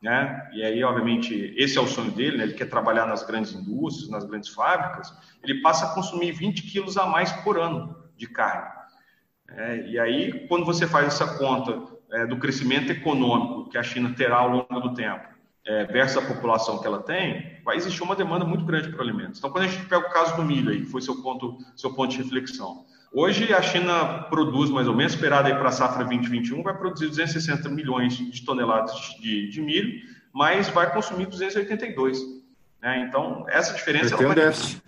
né? 0.01 0.49
E 0.53 0.63
aí, 0.63 0.83
obviamente, 0.83 1.53
esse 1.57 1.77
é 1.77 1.81
o 1.81 1.87
sonho 1.87 2.11
dele, 2.11 2.37
né? 2.37 2.43
Ele 2.43 2.53
quer 2.53 2.69
trabalhar 2.69 3.05
nas 3.05 3.25
grandes 3.25 3.53
indústrias, 3.53 4.09
nas 4.09 4.25
grandes 4.25 4.49
fábricas. 4.49 5.13
Ele 5.43 5.61
passa 5.61 5.85
a 5.85 5.93
consumir 5.93 6.31
20 6.31 6.63
quilos 6.63 6.97
a 6.97 7.05
mais 7.05 7.31
por 7.31 7.59
ano 7.59 7.95
de 8.15 8.27
carne. 8.27 8.79
É, 9.49 9.87
e 9.87 9.99
aí, 9.99 10.47
quando 10.47 10.65
você 10.65 10.87
faz 10.87 11.07
essa 11.07 11.37
conta 11.37 11.81
é, 12.11 12.25
do 12.25 12.37
crescimento 12.37 12.91
econômico 12.91 13.69
que 13.69 13.77
a 13.77 13.83
China 13.83 14.13
terá 14.15 14.37
ao 14.37 14.49
longo 14.49 14.79
do 14.79 14.93
tempo, 14.93 15.27
é, 15.65 15.85
versus 15.85 16.23
a 16.23 16.27
população 16.27 16.79
que 16.79 16.87
ela 16.87 17.01
tem, 17.01 17.59
vai 17.63 17.75
existir 17.75 18.01
uma 18.01 18.15
demanda 18.15 18.45
muito 18.45 18.65
grande 18.65 18.89
por 18.89 19.01
alimentos. 19.01 19.39
Então, 19.39 19.51
quando 19.51 19.65
a 19.65 19.67
gente 19.67 19.85
pega 19.85 20.07
o 20.07 20.11
caso 20.11 20.35
do 20.35 20.43
milho 20.43 20.71
aí, 20.71 20.81
que 20.81 20.91
foi 20.91 21.01
seu 21.01 21.21
ponto, 21.21 21.57
seu 21.75 21.93
ponto 21.93 22.11
de 22.11 22.17
reflexão, 22.23 22.85
Hoje 23.11 23.51
a 23.53 23.61
China 23.61 24.23
produz 24.29 24.69
mais 24.69 24.87
ou 24.87 24.95
menos, 24.95 25.13
esperada 25.13 25.47
aí 25.47 25.55
para 25.55 25.69
a 25.69 25.71
safra 25.71 26.05
2021, 26.05 26.61
vai 26.61 26.77
produzir 26.77 27.07
260 27.07 27.67
milhões 27.69 28.17
de 28.17 28.45
toneladas 28.45 28.93
de, 29.19 29.49
de 29.49 29.61
milho, 29.61 30.01
mas 30.31 30.69
vai 30.69 30.91
consumir 30.93 31.25
282. 31.25 32.19
Né? 32.81 33.05
Então, 33.07 33.45
essa 33.49 33.73
diferença... 33.73 34.15
Déficit. 34.15 34.83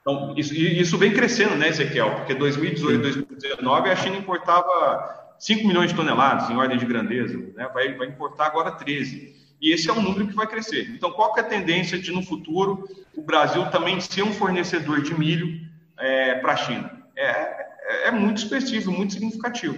Então, 0.00 0.34
isso, 0.36 0.54
isso 0.54 0.96
vem 0.96 1.12
crescendo, 1.12 1.54
né, 1.54 1.68
Ezequiel? 1.68 2.16
Porque 2.16 2.34
2018, 2.34 3.02
2019 3.02 3.90
a 3.90 3.96
China 3.96 4.16
importava 4.16 5.34
5 5.38 5.66
milhões 5.66 5.90
de 5.90 5.96
toneladas, 5.96 6.50
em 6.50 6.56
ordem 6.56 6.78
de 6.78 6.86
grandeza, 6.86 7.36
né? 7.54 7.68
vai, 7.72 7.94
vai 7.94 8.08
importar 8.08 8.46
agora 8.46 8.72
13. 8.72 9.36
E 9.60 9.72
esse 9.72 9.90
é 9.90 9.92
um 9.92 10.00
número 10.00 10.26
que 10.26 10.34
vai 10.34 10.46
crescer. 10.46 10.90
Então, 10.90 11.10
qual 11.12 11.34
que 11.34 11.40
é 11.40 11.42
a 11.42 11.46
tendência 11.46 11.98
de, 11.98 12.10
no 12.10 12.22
futuro, 12.22 12.88
o 13.14 13.22
Brasil 13.22 13.66
também 13.66 14.00
ser 14.00 14.22
um 14.22 14.32
fornecedor 14.32 15.02
de 15.02 15.12
milho 15.14 15.60
é, 15.98 16.36
para 16.36 16.52
a 16.52 16.56
China? 16.56 16.97
É, 17.18 17.66
é, 17.82 18.08
é, 18.08 18.10
muito 18.12 18.38
expressivo, 18.38 18.92
muito 18.92 19.14
significativo. 19.14 19.76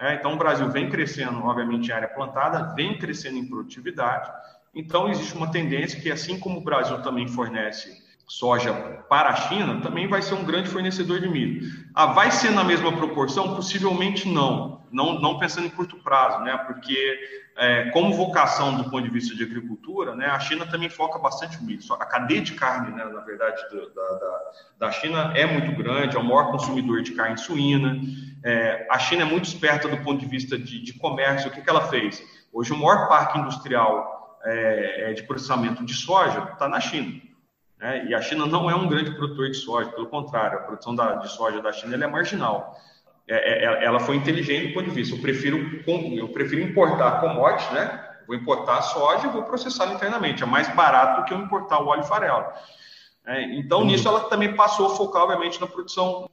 É, 0.00 0.14
então, 0.14 0.34
o 0.34 0.36
Brasil 0.36 0.68
vem 0.68 0.90
crescendo, 0.90 1.38
obviamente, 1.44 1.88
em 1.88 1.92
área 1.92 2.08
plantada, 2.08 2.74
vem 2.74 2.98
crescendo 2.98 3.38
em 3.38 3.46
produtividade. 3.46 4.28
Então, 4.74 5.08
existe 5.08 5.34
uma 5.34 5.52
tendência 5.52 6.00
que, 6.00 6.10
assim 6.10 6.36
como 6.36 6.58
o 6.58 6.64
Brasil 6.64 7.00
também 7.00 7.28
fornece 7.28 8.03
soja 8.26 8.72
para 9.08 9.30
a 9.30 9.36
China, 9.36 9.80
também 9.80 10.08
vai 10.08 10.22
ser 10.22 10.34
um 10.34 10.44
grande 10.44 10.68
fornecedor 10.68 11.20
de 11.20 11.28
milho. 11.28 11.70
Ah, 11.94 12.06
vai 12.06 12.30
ser 12.30 12.50
na 12.50 12.64
mesma 12.64 12.92
proporção? 12.92 13.54
Possivelmente 13.54 14.28
não. 14.28 14.82
Não, 14.90 15.20
não 15.20 15.38
pensando 15.38 15.66
em 15.66 15.70
curto 15.70 15.96
prazo, 15.96 16.40
né? 16.44 16.56
Porque 16.66 17.18
é, 17.56 17.90
como 17.90 18.14
vocação 18.14 18.76
do 18.76 18.90
ponto 18.90 19.02
de 19.02 19.10
vista 19.10 19.34
de 19.34 19.42
agricultura, 19.42 20.14
né, 20.14 20.26
a 20.26 20.40
China 20.40 20.66
também 20.66 20.88
foca 20.88 21.18
bastante 21.18 21.60
no 21.60 21.66
milho. 21.66 21.80
A 21.92 22.06
cadeia 22.06 22.40
de 22.40 22.54
carne, 22.54 22.94
né, 22.94 23.04
na 23.04 23.20
verdade, 23.20 23.62
da, 23.72 24.02
da, 24.02 24.40
da, 24.78 24.90
China 24.92 25.32
é 25.36 25.46
muito 25.46 25.76
grande, 25.76 26.16
é 26.16 26.18
o 26.18 26.24
maior 26.24 26.50
consumidor 26.50 27.02
de 27.02 27.12
carne 27.12 27.38
suína. 27.38 28.00
É, 28.44 28.86
a 28.90 28.98
China 28.98 29.22
é 29.22 29.24
muito 29.24 29.44
esperta 29.44 29.88
do 29.88 29.96
ponto 29.98 30.18
de 30.18 30.26
vista 30.26 30.58
de, 30.58 30.82
de 30.82 30.94
comércio. 30.94 31.48
O 31.48 31.52
que, 31.52 31.62
que 31.62 31.70
ela 31.70 31.88
fez? 31.88 32.22
Hoje, 32.52 32.72
o 32.72 32.76
maior 32.76 33.08
parque 33.08 33.38
industrial 33.38 34.38
é, 34.44 35.10
é 35.10 35.12
de 35.12 35.22
processamento 35.22 35.84
de 35.84 35.94
soja 35.94 36.50
está 36.52 36.68
na 36.68 36.80
China. 36.80 37.20
Né? 37.84 38.06
E 38.06 38.14
a 38.14 38.22
China 38.22 38.46
não 38.46 38.70
é 38.70 38.74
um 38.74 38.88
grande 38.88 39.10
produtor 39.10 39.50
de 39.50 39.58
soja, 39.58 39.90
pelo 39.90 40.06
contrário, 40.06 40.58
a 40.58 40.62
produção 40.62 40.94
da, 40.94 41.16
de 41.16 41.30
soja 41.30 41.60
da 41.60 41.70
China 41.70 42.02
é 42.02 42.06
marginal. 42.06 42.74
É, 43.28 43.66
é, 43.66 43.84
ela 43.84 44.00
foi 44.00 44.16
inteligente 44.16 44.68
do 44.68 44.72
ponto 44.72 44.86
de 44.86 44.90
vista. 44.90 45.14
Eu 45.14 45.20
prefiro, 45.20 45.58
eu 46.16 46.28
prefiro 46.28 46.62
importar 46.62 47.20
commodities, 47.20 47.70
né? 47.72 48.02
Vou 48.26 48.34
importar 48.34 48.80
soja 48.80 49.26
e 49.26 49.30
vou 49.30 49.42
processá-la 49.42 49.92
internamente. 49.92 50.42
É 50.42 50.46
mais 50.46 50.66
barato 50.74 51.20
do 51.20 51.24
que 51.26 51.34
eu 51.34 51.38
importar 51.38 51.80
o 51.80 51.86
óleo 51.88 52.04
farelo. 52.04 52.46
É, 53.26 53.42
então, 53.54 53.84
nisso, 53.84 54.08
ela 54.08 54.20
também 54.30 54.54
passou 54.54 54.86
a 54.86 54.96
focar, 54.96 55.24
obviamente, 55.24 55.60
na 55.60 55.66
produção, 55.66 56.30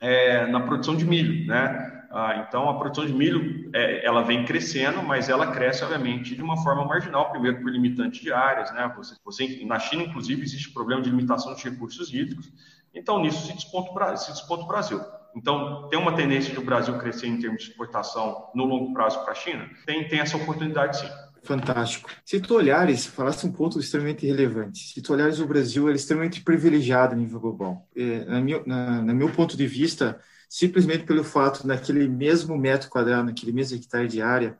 é, 0.00 0.46
na 0.46 0.60
produção 0.60 0.94
de 0.94 1.04
milho, 1.04 1.48
né? 1.48 2.01
Ah, 2.12 2.44
então, 2.46 2.68
a 2.68 2.78
produção 2.78 3.06
de 3.06 3.12
milho, 3.14 3.70
é, 3.74 4.04
ela 4.04 4.22
vem 4.22 4.44
crescendo, 4.44 5.02
mas 5.02 5.30
ela 5.30 5.50
cresce, 5.50 5.82
obviamente, 5.82 6.36
de 6.36 6.42
uma 6.42 6.62
forma 6.62 6.84
marginal, 6.84 7.30
primeiro 7.30 7.62
por 7.62 7.70
limitante 7.70 8.22
de 8.22 8.30
áreas, 8.30 8.70
né? 8.74 8.92
Você, 8.96 9.16
você, 9.24 9.64
na 9.64 9.78
China, 9.78 10.02
inclusive, 10.02 10.42
existe 10.42 10.70
problema 10.72 11.00
de 11.00 11.08
limitação 11.08 11.54
de 11.54 11.64
recursos 11.64 12.12
hídricos, 12.12 12.52
então, 12.94 13.22
nisso 13.22 13.46
se 13.46 13.54
desponta, 13.54 14.16
se 14.18 14.30
desponta 14.30 14.64
o 14.64 14.66
Brasil. 14.66 15.00
Então, 15.34 15.88
tem 15.88 15.98
uma 15.98 16.14
tendência 16.14 16.52
de 16.52 16.58
o 16.58 16.64
Brasil 16.64 16.98
crescer 16.98 17.26
em 17.26 17.38
termos 17.38 17.62
de 17.62 17.70
exportação 17.70 18.50
no 18.54 18.66
longo 18.66 18.92
prazo 18.92 19.22
para 19.22 19.32
a 19.32 19.34
China? 19.34 19.66
Tem, 19.86 20.06
tem 20.06 20.20
essa 20.20 20.36
oportunidade, 20.36 20.98
sim. 20.98 21.08
Fantástico. 21.42 22.10
Se 22.24 22.38
tu 22.38 22.54
olhares, 22.54 23.06
falasse 23.06 23.44
um 23.46 23.52
ponto 23.52 23.80
extremamente 23.80 24.26
relevante. 24.26 24.92
Se 24.92 25.02
tu 25.02 25.12
olhares 25.12 25.40
o 25.40 25.46
Brasil, 25.46 25.88
é 25.88 25.94
extremamente 25.94 26.42
privilegiado 26.42 27.14
a 27.14 27.16
nível 27.16 27.40
global. 27.40 27.88
É, 27.96 28.24
na, 28.26 28.40
meu, 28.40 28.62
na, 28.66 29.02
na 29.02 29.14
meu 29.14 29.30
ponto 29.30 29.56
de 29.56 29.66
vista, 29.66 30.20
simplesmente 30.52 31.04
pelo 31.04 31.24
fato 31.24 31.66
naquele 31.66 32.06
mesmo 32.06 32.58
metro 32.58 32.90
quadrado, 32.90 33.24
naquele 33.24 33.52
mesmo 33.52 33.78
hectare 33.78 34.06
de 34.06 34.20
área, 34.20 34.58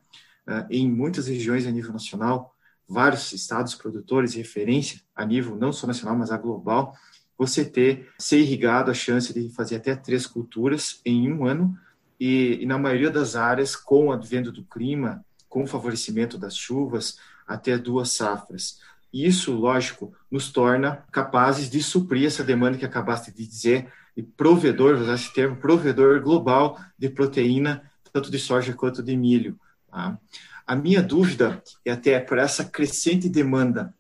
uh, 0.49 0.65
em 0.71 0.91
muitas 0.91 1.27
regiões 1.27 1.67
a 1.67 1.71
nível 1.71 1.93
nacional, 1.93 2.57
vários 2.89 3.31
estados 3.35 3.75
produtores 3.75 4.33
referência 4.33 5.03
a 5.15 5.27
nível 5.27 5.55
não 5.55 5.71
só 5.71 5.87
nacional, 5.87 6.17
mas 6.17 6.31
a 6.31 6.39
global, 6.39 6.97
você 7.37 7.63
ter 7.63 8.09
ser 8.19 8.39
irrigado 8.39 8.91
a 8.91 8.95
chance 8.95 9.35
de 9.35 9.51
fazer 9.51 9.77
até 9.77 9.95
três 9.95 10.27
culturas 10.27 10.99
em 11.05 11.31
um 11.31 11.45
ano 11.45 11.79
e, 12.19 12.61
e 12.63 12.65
na 12.65 12.79
maioria 12.79 13.11
das 13.11 13.37
áreas 13.37 13.77
com 13.77 14.07
o 14.07 14.13
advento 14.13 14.51
do 14.51 14.65
clima, 14.65 15.23
com 15.47 15.65
o 15.65 15.67
favorecimento 15.67 16.39
das 16.39 16.57
chuvas, 16.57 17.19
até 17.47 17.77
duas 17.77 18.13
safras. 18.13 18.81
Isso, 19.13 19.53
lógico, 19.53 20.15
nos 20.31 20.51
torna 20.51 21.05
capazes 21.13 21.69
de 21.69 21.83
suprir 21.83 22.29
essa 22.29 22.43
demanda 22.43 22.79
que 22.79 22.87
acabaste 22.87 23.31
de 23.31 23.47
dizer 23.47 23.93
e 24.17 24.23
provedor, 24.23 24.95
vou 24.95 25.05
usar 25.05 25.15
esse 25.15 25.33
termo, 25.33 25.57
provedor 25.57 26.21
global 26.21 26.79
de 26.99 27.09
proteína, 27.09 27.91
tanto 28.13 28.31
de 28.31 28.39
soja 28.39 28.75
quanto 28.75 29.03
de 29.03 29.17
milho. 29.17 29.59
Tá? 29.91 30.19
A 30.67 30.77
minha 30.77 31.03
dúvida 31.03 31.63
é 31.85 31.93
até 31.93 32.21
por 32.21 32.39
essa 32.39 32.65
crescente 32.65 33.29
demanda, 33.29 33.95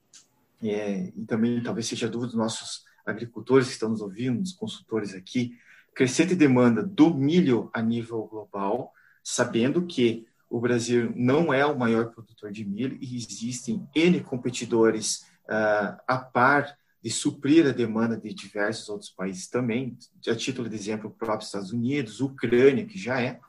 é, 0.63 1.13
e 1.17 1.25
também 1.25 1.63
talvez 1.63 1.87
seja 1.87 2.09
dúvida 2.09 2.29
dos 2.29 2.39
nossos 2.39 2.85
agricultores 3.05 3.67
que 3.67 3.73
estão 3.73 3.89
nos 3.89 4.01
ouvindo, 4.01 4.41
os 4.41 4.53
consultores 4.53 5.15
aqui, 5.15 5.59
crescente 5.95 6.35
demanda 6.35 6.83
do 6.83 7.13
milho 7.13 7.69
a 7.73 7.83
nível 7.83 8.23
global, 8.25 8.93
sabendo 9.23 9.87
que 9.87 10.27
o 10.49 10.61
Brasil 10.61 11.13
não 11.17 11.53
é 11.53 11.65
o 11.65 11.79
maior 11.79 12.11
produtor 12.11 12.53
de 12.53 12.65
milho 12.65 12.97
e 13.01 13.17
existem 13.17 13.89
N 13.95 14.21
competidores 14.21 15.27
uh, 15.45 15.99
a 16.07 16.19
par 16.19 16.77
de 17.03 17.11
suprir 17.11 17.67
a 17.67 17.73
demanda 17.73 18.17
de 18.17 18.33
diversos 18.33 18.89
outros 18.89 19.11
países 19.11 19.49
também, 19.49 19.97
a 20.27 20.35
título 20.35 20.69
de 20.69 20.77
exemplo, 20.77 21.11
o 21.11 21.13
próprio 21.13 21.45
Estados 21.45 21.73
Unidos, 21.73 22.21
Ucrânia, 22.21 22.87
que 22.87 22.99
já 22.99 23.21
é, 23.21 23.41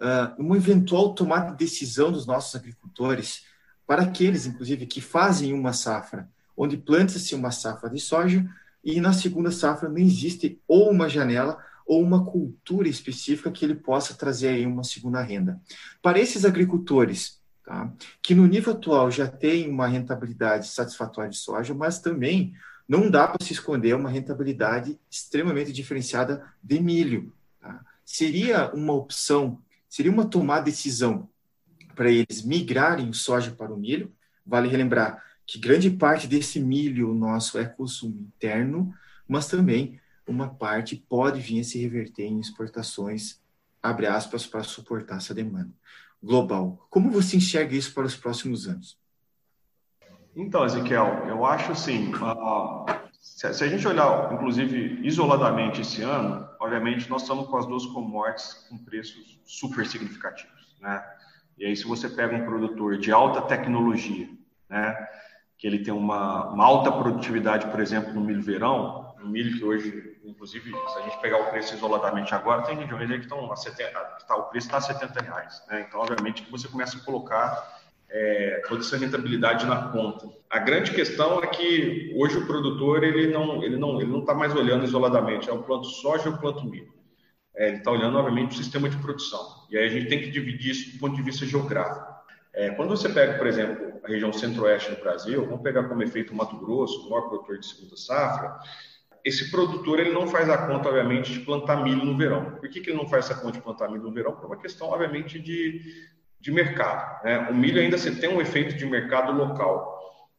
uh, 0.00 0.40
uma 0.40 0.56
eventual 0.56 1.14
tomada 1.14 1.50
de 1.50 1.56
decisão 1.56 2.12
dos 2.12 2.26
nossos 2.26 2.54
agricultores, 2.54 3.44
para 3.86 4.02
aqueles, 4.02 4.46
inclusive, 4.46 4.86
que 4.86 5.00
fazem 5.00 5.52
uma 5.52 5.72
safra, 5.72 6.30
onde 6.56 6.76
planta-se 6.76 7.34
uma 7.34 7.50
safra 7.50 7.90
de 7.90 8.00
soja 8.00 8.48
e 8.84 9.00
na 9.00 9.12
segunda 9.12 9.50
safra 9.50 9.88
não 9.88 9.98
existe 9.98 10.60
ou 10.66 10.90
uma 10.90 11.08
janela 11.08 11.58
ou 11.86 12.00
uma 12.00 12.24
cultura 12.24 12.88
específica 12.88 13.50
que 13.50 13.64
ele 13.64 13.74
possa 13.74 14.14
trazer 14.14 14.48
aí 14.48 14.66
uma 14.66 14.84
segunda 14.84 15.20
renda. 15.20 15.60
Para 16.00 16.20
esses 16.20 16.44
agricultores, 16.44 17.40
tá, 17.64 17.92
que 18.22 18.34
no 18.34 18.46
nível 18.46 18.72
atual 18.72 19.10
já 19.10 19.26
tem 19.26 19.68
uma 19.68 19.86
rentabilidade 19.86 20.68
satisfatória 20.68 21.30
de 21.30 21.36
soja, 21.36 21.74
mas 21.74 22.00
também 22.00 22.54
não 22.88 23.10
dá 23.10 23.26
para 23.26 23.44
se 23.44 23.52
esconder 23.52 23.94
uma 23.94 24.10
rentabilidade 24.10 24.98
extremamente 25.10 25.72
diferenciada 25.72 26.44
de 26.62 26.80
milho. 26.80 27.32
Tá? 27.60 27.84
Seria 28.04 28.72
uma 28.74 28.92
opção, 28.92 29.58
seria 29.88 30.12
uma 30.12 30.26
tomada 30.26 30.64
de 30.64 30.70
decisão 30.70 31.28
para 31.94 32.10
eles 32.10 32.42
migrarem 32.44 33.08
o 33.08 33.14
soja 33.14 33.50
para 33.50 33.72
o 33.72 33.76
milho. 33.76 34.12
Vale 34.44 34.68
relembrar 34.68 35.22
que 35.46 35.58
grande 35.58 35.90
parte 35.90 36.26
desse 36.26 36.60
milho 36.60 37.14
nosso 37.14 37.58
é 37.58 37.64
consumo 37.64 38.20
interno, 38.20 38.94
mas 39.28 39.48
também 39.48 40.00
uma 40.26 40.48
parte 40.48 40.96
pode 40.96 41.40
vir 41.40 41.60
a 41.60 41.64
se 41.64 41.78
reverter 41.78 42.24
em 42.24 42.40
exportações, 42.40 43.40
abre 43.82 44.06
aspas, 44.06 44.46
para 44.46 44.62
suportar 44.62 45.16
essa 45.16 45.34
demanda 45.34 45.72
global. 46.22 46.86
Como 46.88 47.10
você 47.10 47.36
enxerga 47.36 47.74
isso 47.74 47.92
para 47.92 48.06
os 48.06 48.16
próximos 48.16 48.68
anos? 48.68 48.96
Então, 50.34 50.64
Ezequiel, 50.64 51.26
eu 51.28 51.44
acho 51.44 51.72
assim, 51.72 52.12
uh, 52.14 52.86
se, 53.20 53.46
a 53.46 53.68
gente 53.68 53.86
olhar, 53.86 54.32
inclusive, 54.32 55.00
isoladamente 55.06 55.82
esse 55.82 56.02
ano, 56.02 56.48
obviamente 56.58 57.08
nós 57.10 57.22
estamos 57.22 57.46
com 57.48 57.56
as 57.58 57.66
duas 57.66 57.84
commodities 57.86 58.66
com 58.68 58.78
preços 58.78 59.40
super 59.44 59.86
significativos, 59.86 60.76
né? 60.80 61.04
E 61.58 61.66
aí, 61.66 61.76
se 61.76 61.84
você 61.84 62.08
pega 62.08 62.34
um 62.34 62.46
produtor 62.46 62.96
de 62.96 63.12
alta 63.12 63.42
tecnologia, 63.42 64.28
né, 64.68 65.06
que 65.58 65.66
ele 65.66 65.80
tem 65.80 65.92
uma, 65.92 66.48
uma 66.48 66.64
alta 66.64 66.90
produtividade, 66.90 67.66
por 67.66 67.78
exemplo, 67.78 68.12
no 68.12 68.22
milho 68.22 68.42
verão, 68.42 69.14
no 69.20 69.28
milho 69.28 69.56
que 69.56 69.64
hoje, 69.64 70.18
inclusive, 70.24 70.72
se 70.72 70.98
a 70.98 71.02
gente 71.02 71.20
pegar 71.20 71.38
o 71.38 71.50
preço 71.50 71.74
isoladamente 71.74 72.34
agora, 72.34 72.62
tem 72.62 72.76
regiões 72.76 73.10
aí 73.10 73.18
que 73.18 73.26
estão 73.26 73.52
a 73.52 73.54
70, 73.54 73.92
tá, 74.26 74.36
o 74.36 74.44
preço 74.44 74.66
está 74.66 74.78
a 74.78 74.80
70 74.80 75.20
reais, 75.20 75.62
né? 75.68 75.84
Então, 75.86 76.00
obviamente, 76.00 76.42
que 76.42 76.50
você 76.50 76.66
começa 76.66 76.96
a 76.96 77.00
colocar 77.00 77.81
é, 78.12 78.62
toda 78.68 78.82
essa 78.82 78.96
rentabilidade 78.96 79.66
na 79.66 79.88
conta. 79.88 80.28
A 80.50 80.58
grande 80.58 80.92
questão 80.92 81.42
é 81.42 81.46
que 81.46 82.12
hoje 82.14 82.36
o 82.36 82.46
produtor 82.46 83.02
ele 83.02 83.32
não 83.32 83.62
ele 83.64 83.78
não 83.78 84.00
ele 84.00 84.10
não 84.10 84.20
está 84.20 84.34
mais 84.34 84.54
olhando 84.54 84.84
isoladamente 84.84 85.48
é 85.48 85.52
o 85.52 85.62
planto 85.62 85.86
soja 85.86 86.28
ou 86.28 86.34
o 86.34 86.38
planto 86.38 86.64
milho. 86.64 86.92
É, 87.56 87.68
ele 87.68 87.78
está 87.78 87.90
olhando 87.90 88.12
novamente 88.12 88.52
o 88.52 88.62
sistema 88.62 88.88
de 88.88 88.96
produção. 88.98 89.66
E 89.70 89.78
aí 89.78 89.86
a 89.86 89.90
gente 89.90 90.08
tem 90.08 90.20
que 90.20 90.30
dividir 90.30 90.72
isso 90.72 90.92
do 90.92 90.98
ponto 90.98 91.16
de 91.16 91.22
vista 91.22 91.46
geográfico. 91.46 92.12
É, 92.54 92.70
quando 92.70 92.90
você 92.90 93.08
pega, 93.08 93.38
por 93.38 93.46
exemplo, 93.46 94.00
a 94.04 94.08
região 94.08 94.32
centro-oeste 94.32 94.90
do 94.90 95.00
Brasil, 95.00 95.44
vamos 95.46 95.62
pegar 95.62 95.84
como 95.84 96.02
efeito 96.02 96.34
o 96.34 96.36
Mato 96.36 96.56
Grosso, 96.58 97.06
o 97.06 97.10
maior 97.10 97.28
produtor 97.28 97.58
de 97.58 97.66
segunda 97.66 97.96
safra, 97.96 98.58
esse 99.24 99.50
produtor 99.50 100.00
ele 100.00 100.12
não 100.12 100.26
faz 100.26 100.50
a 100.50 100.66
conta, 100.66 100.88
obviamente, 100.88 101.32
de 101.32 101.40
plantar 101.40 101.82
milho 101.82 102.04
no 102.04 102.16
verão. 102.16 102.56
Por 102.56 102.68
que, 102.68 102.80
que 102.80 102.90
ele 102.90 102.98
não 102.98 103.08
faz 103.08 103.26
essa 103.26 103.40
conta 103.40 103.52
de 103.52 103.62
plantar 103.62 103.88
milho 103.88 104.02
no 104.02 104.12
verão? 104.12 104.32
Por 104.32 104.46
uma 104.46 104.56
questão, 104.56 104.88
obviamente, 104.88 105.38
de, 105.38 105.80
de 106.42 106.50
mercado. 106.50 107.24
Né? 107.24 107.38
O 107.48 107.54
milho 107.54 107.80
ainda 107.80 107.96
se 107.96 108.14
tem 108.16 108.28
um 108.28 108.40
efeito 108.40 108.76
de 108.76 108.84
mercado 108.84 109.32
local. 109.32 109.92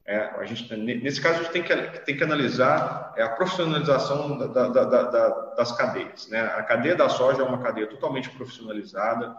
É, 0.06 0.18
a 0.18 0.44
gente, 0.44 0.76
nesse 0.76 1.22
caso, 1.22 1.40
a 1.40 1.44
gente 1.44 1.54
tem 1.54 1.64
que, 1.64 1.76
tem 2.02 2.18
que 2.18 2.24
analisar 2.24 3.14
é, 3.16 3.24
a 3.24 3.30
profissionalização 3.30 4.38
da, 4.38 4.68
da, 4.68 4.84
da, 4.84 5.30
das 5.56 5.72
cadeias. 5.72 6.28
Né? 6.28 6.42
A 6.42 6.62
cadeia 6.62 6.94
da 6.94 7.08
soja 7.08 7.42
é 7.42 7.46
uma 7.46 7.64
cadeia 7.64 7.88
totalmente 7.88 8.30
profissionalizada, 8.32 9.34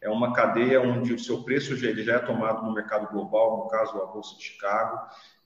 é 0.00 0.08
uma 0.08 0.32
cadeia 0.32 0.80
onde 0.80 1.12
o 1.12 1.18
seu 1.18 1.42
preço 1.42 1.76
já, 1.76 1.88
ele 1.88 2.02
já 2.02 2.14
é 2.14 2.18
tomado 2.18 2.64
no 2.64 2.72
mercado 2.72 3.12
global, 3.12 3.58
no 3.58 3.68
caso, 3.68 4.00
a 4.00 4.06
Bolsa 4.06 4.38
de 4.38 4.44
Chicago, 4.44 4.98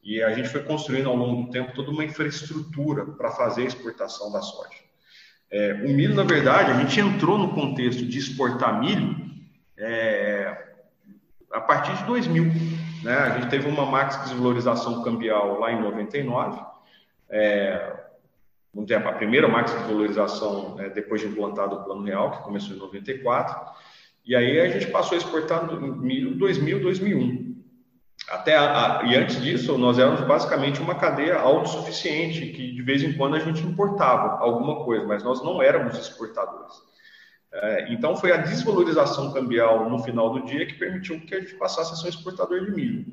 e 0.05 0.23
a 0.23 0.33
gente 0.33 0.49
foi 0.49 0.63
construindo 0.63 1.09
ao 1.09 1.17
longo 1.17 1.47
do 1.47 1.51
tempo 1.51 1.75
toda 1.75 1.91
uma 1.91 2.05
infraestrutura 2.05 3.05
para 3.05 3.33
fazer 3.33 3.63
a 3.63 3.67
exportação 3.67 4.31
da 4.31 4.41
soja. 4.41 4.79
É, 5.51 5.73
o 5.85 5.89
milho, 5.89 6.15
na 6.15 6.23
verdade, 6.23 6.71
a 6.71 6.79
gente 6.79 7.01
entrou 7.01 7.37
no 7.37 7.53
contexto 7.53 8.07
de 8.07 8.19
exportar 8.19 8.79
milho 8.79 9.30
é, 9.81 10.75
a 11.51 11.61
partir 11.61 11.97
de 11.97 12.05
2000. 12.05 12.45
né? 13.03 13.15
A 13.17 13.31
gente 13.39 13.49
teve 13.49 13.69
uma 13.69 13.85
max 13.85 14.17
desvalorização 14.25 15.03
cambial 15.03 15.59
lá 15.59 15.73
em 15.73 15.81
99, 15.81 16.61
é, 17.31 17.93
a 18.95 19.13
primeira 19.13 19.49
max 19.49 19.73
desvalorização 19.73 20.77
é, 20.79 20.89
depois 20.91 21.21
de 21.21 21.27
implantado 21.27 21.77
o 21.77 21.85
Plano 21.85 22.05
Real, 22.05 22.31
que 22.31 22.43
começou 22.45 22.77
em 22.77 22.79
94, 22.79 23.73
e 24.25 24.37
aí 24.37 24.61
a 24.61 24.69
gente 24.69 24.87
passou 24.89 25.17
a 25.17 25.19
exportar 25.19 25.65
milho 25.81 26.35
2000, 26.37 26.81
2001. 26.81 27.51
Até 28.29 28.57
a, 28.57 29.01
a, 29.01 29.05
e 29.07 29.17
antes 29.17 29.41
disso, 29.43 29.77
nós 29.77 29.99
éramos 29.99 30.21
basicamente 30.21 30.81
uma 30.81 30.95
cadeia 30.95 31.37
autossuficiente, 31.37 32.53
que 32.53 32.73
de 32.73 32.83
vez 32.83 33.03
em 33.03 33.15
quando 33.15 33.35
a 33.35 33.41
gente 33.41 33.63
importava 33.63 34.39
alguma 34.45 34.85
coisa, 34.85 35.05
mas 35.07 35.25
nós 35.25 35.43
não 35.43 35.61
éramos 35.61 35.99
exportadores. 35.99 36.90
É, 37.53 37.93
então, 37.93 38.17
foi 38.17 38.33
a 38.33 38.37
desvalorização 38.37 39.33
cambial 39.33 39.89
no 39.91 39.99
final 39.99 40.31
do 40.31 40.45
dia 40.45 40.67
que 40.67 40.75
permitiu 40.75 41.21
que 41.21 41.35
a 41.35 41.41
gente 41.41 41.55
passasse 41.55 41.93
a 41.93 41.97
ser 41.97 42.07
um 42.07 42.11
exportador 42.11 42.65
de 42.65 42.71
milho. 42.71 43.07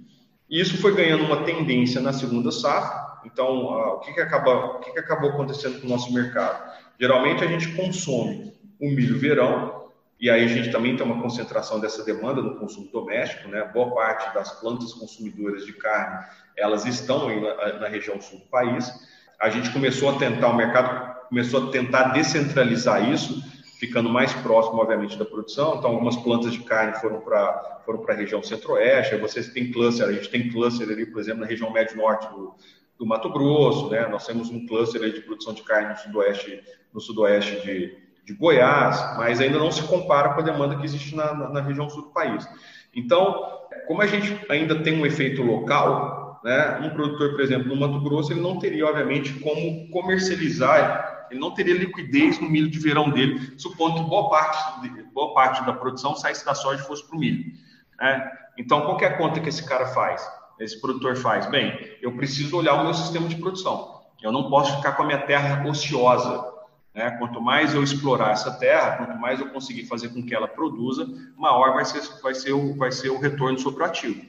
E 0.50 0.62
isso 0.62 0.78
foi 0.78 0.96
ganhando 0.96 1.24
uma 1.26 1.44
tendência 1.44 2.00
na 2.00 2.14
segunda 2.14 2.52
safra. 2.52 3.20
Então, 3.26 3.66
o, 3.66 4.00
que, 4.00 4.14
que, 4.14 4.22
acaba, 4.22 4.78
o 4.78 4.80
que, 4.80 4.92
que 4.92 5.00
acabou 5.00 5.32
acontecendo 5.32 5.82
com 5.82 5.88
o 5.88 5.90
nosso 5.90 6.14
mercado? 6.14 6.72
Geralmente, 7.00 7.44
a 7.44 7.48
gente 7.48 7.74
consome 7.74 8.54
o 8.80 8.90
milho 8.90 9.20
verão, 9.20 9.88
e 10.20 10.30
aí 10.30 10.44
a 10.44 10.48
gente 10.48 10.72
também 10.72 10.96
tem 10.96 11.06
uma 11.06 11.22
concentração 11.22 11.80
dessa 11.80 12.04
demanda 12.04 12.42
no 12.42 12.56
consumo 12.56 12.90
doméstico, 12.92 13.48
né? 13.50 13.70
Boa 13.72 13.94
parte 13.94 14.34
das 14.34 14.52
plantas 14.60 14.94
consumidoras 14.94 15.66
de 15.66 15.74
carne, 15.74 16.26
elas 16.56 16.86
estão 16.86 17.30
na, 17.40 17.74
na 17.80 17.88
região 17.88 18.20
sul 18.20 18.40
do 18.40 18.46
país. 18.46 18.92
A 19.40 19.50
gente 19.50 19.70
começou 19.72 20.10
a 20.10 20.18
tentar, 20.18 20.48
o 20.48 20.56
mercado 20.56 21.28
começou 21.28 21.68
a 21.68 21.72
tentar 21.72 22.14
descentralizar 22.14 23.08
isso, 23.12 23.44
ficando 23.80 24.10
mais 24.10 24.34
próximo, 24.34 24.78
obviamente, 24.78 25.18
da 25.18 25.26
produção. 25.26 25.76
Então, 25.78 25.92
algumas 25.92 26.16
plantas 26.16 26.54
de 26.54 26.60
carne 26.60 26.94
foram 27.00 27.22
para 27.22 27.78
foram 27.86 28.04
a 28.06 28.14
região 28.14 28.44
centro-oeste, 28.44 29.16
vocês 29.16 29.48
têm 29.54 29.72
cluster, 29.72 30.06
a 30.06 30.12
gente 30.12 30.30
tem 30.30 30.50
cluster 30.50 30.90
ali, 30.90 31.06
por 31.06 31.22
exemplo, 31.22 31.42
na 31.42 31.48
região 31.48 31.72
médio-norte 31.72 32.28
do, 32.28 32.54
do 33.00 33.06
Mato 33.06 33.30
Grosso, 33.30 33.90
né? 33.90 34.06
Nós 34.08 34.26
temos 34.26 34.50
um 34.50 34.66
cluster 34.66 35.02
de 35.10 35.22
produção 35.22 35.54
de 35.54 35.62
carne 35.62 35.92
no 35.92 35.98
sudoeste, 35.98 36.62
no 36.94 37.00
sudoeste 37.00 37.62
de, 37.66 37.98
de 38.26 38.34
Goiás, 38.34 39.16
mas 39.18 39.40
ainda 39.40 39.58
não 39.58 39.72
se 39.72 39.84
compara 39.84 40.34
com 40.34 40.42
a 40.42 40.44
demanda 40.44 40.76
que 40.76 40.84
existe 40.84 41.16
na, 41.16 41.34
na, 41.34 41.50
na 41.50 41.62
região 41.62 41.90
sul 41.90 42.02
do 42.02 42.10
país. 42.10 42.46
Então, 42.94 43.42
como 43.88 44.02
a 44.02 44.08
gente 44.08 44.38
ainda 44.50 44.76
tem 44.84 45.00
um 45.00 45.06
efeito 45.06 45.42
local, 45.42 46.42
né? 46.44 46.80
Um 46.84 46.90
produtor, 46.90 47.32
por 47.32 47.42
exemplo, 47.42 47.70
no 47.70 47.76
Mato 47.76 48.02
Grosso, 48.02 48.34
ele 48.34 48.42
não 48.42 48.60
teria, 48.60 48.86
obviamente, 48.86 49.34
como 49.40 49.90
comercializar 49.92 51.17
ele 51.30 51.40
não 51.40 51.52
teria 51.52 51.74
liquidez 51.74 52.40
no 52.40 52.50
milho 52.50 52.70
de 52.70 52.80
verão 52.80 53.10
dele, 53.10 53.54
supondo 53.58 54.04
que 54.04 54.10
boa 54.10 54.30
parte, 54.30 54.90
boa 55.14 55.34
parte 55.34 55.66
da 55.66 55.74
produção 55.74 56.16
saísse 56.16 56.46
da 56.46 56.54
soja 56.54 56.82
e 56.82 56.86
fosse 56.86 57.06
para 57.08 57.16
o 57.16 57.20
milho. 57.20 57.52
Né? 58.00 58.32
Então, 58.58 58.82
qual 58.82 59.00
é 59.02 59.06
a 59.06 59.18
conta 59.18 59.40
que 59.40 59.50
esse 59.50 59.68
cara 59.68 59.88
faz? 59.88 60.28
Esse 60.60 60.80
produtor 60.82 61.16
faz? 61.16 61.46
Bem, 61.48 61.98
eu 62.02 62.16
preciso 62.16 62.58
olhar 62.58 62.74
o 62.76 62.84
meu 62.84 62.94
sistema 62.94 63.28
de 63.28 63.36
produção. 63.36 64.02
Eu 64.22 64.32
não 64.32 64.50
posso 64.50 64.76
ficar 64.78 64.94
com 64.94 65.04
a 65.04 65.06
minha 65.06 65.20
terra 65.20 65.64
ociosa. 65.68 66.54
Né? 66.94 67.12
Quanto 67.12 67.40
mais 67.40 67.76
eu 67.76 67.84
explorar 67.84 68.32
essa 68.32 68.52
terra, 68.58 68.98
quanto 68.98 69.20
mais 69.20 69.40
eu 69.40 69.50
conseguir 69.50 69.86
fazer 69.86 70.10
com 70.10 70.24
que 70.24 70.34
ela 70.34 70.48
produza, 70.48 71.08
maior 71.38 71.74
vai 71.74 71.86
ser, 71.86 72.02
vai 72.22 72.34
ser, 72.34 72.54
o, 72.54 72.76
vai 72.76 72.92
ser 72.92 73.10
o 73.10 73.20
retorno 73.20 73.60
sobre 73.60 73.84
o 73.84 73.86
ativo. 73.86 74.26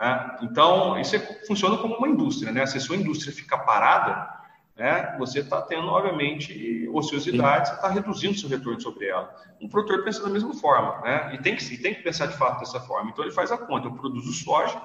Né? 0.00 0.38
Então, 0.42 0.98
isso 1.00 1.16
é, 1.16 1.18
funciona 1.46 1.76
como 1.78 1.96
uma 1.96 2.08
indústria. 2.08 2.52
Né? 2.52 2.64
Se 2.66 2.76
a 2.76 2.80
sua 2.80 2.96
indústria 2.96 3.34
fica 3.34 3.58
parada, 3.58 4.33
né, 4.76 5.14
você 5.18 5.40
está 5.40 5.62
tendo, 5.62 5.86
obviamente, 5.88 6.88
ociosidade, 6.92 7.68
você 7.68 7.74
está 7.74 7.88
reduzindo 7.88 8.38
seu 8.38 8.48
retorno 8.48 8.80
sobre 8.80 9.06
ela. 9.06 9.34
Um 9.60 9.68
produtor 9.68 10.02
pensa 10.02 10.22
da 10.22 10.28
mesma 10.28 10.52
forma, 10.54 11.00
né, 11.02 11.34
e 11.34 11.38
tem 11.38 11.54
que, 11.54 11.78
tem 11.78 11.94
que 11.94 12.02
pensar 12.02 12.26
de 12.26 12.36
fato 12.36 12.60
dessa 12.60 12.80
forma. 12.80 13.10
Então, 13.10 13.24
ele 13.24 13.32
faz 13.32 13.52
a 13.52 13.58
conta: 13.58 13.86
eu 13.86 13.92
produzo 13.92 14.32
soja 14.32 14.80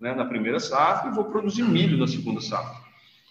né, 0.00 0.14
na 0.14 0.24
primeira 0.24 0.58
safra 0.58 1.10
e 1.10 1.14
vou 1.14 1.24
produzir 1.24 1.62
milho 1.62 1.98
na 1.98 2.06
segunda 2.06 2.40
safra. 2.40 2.88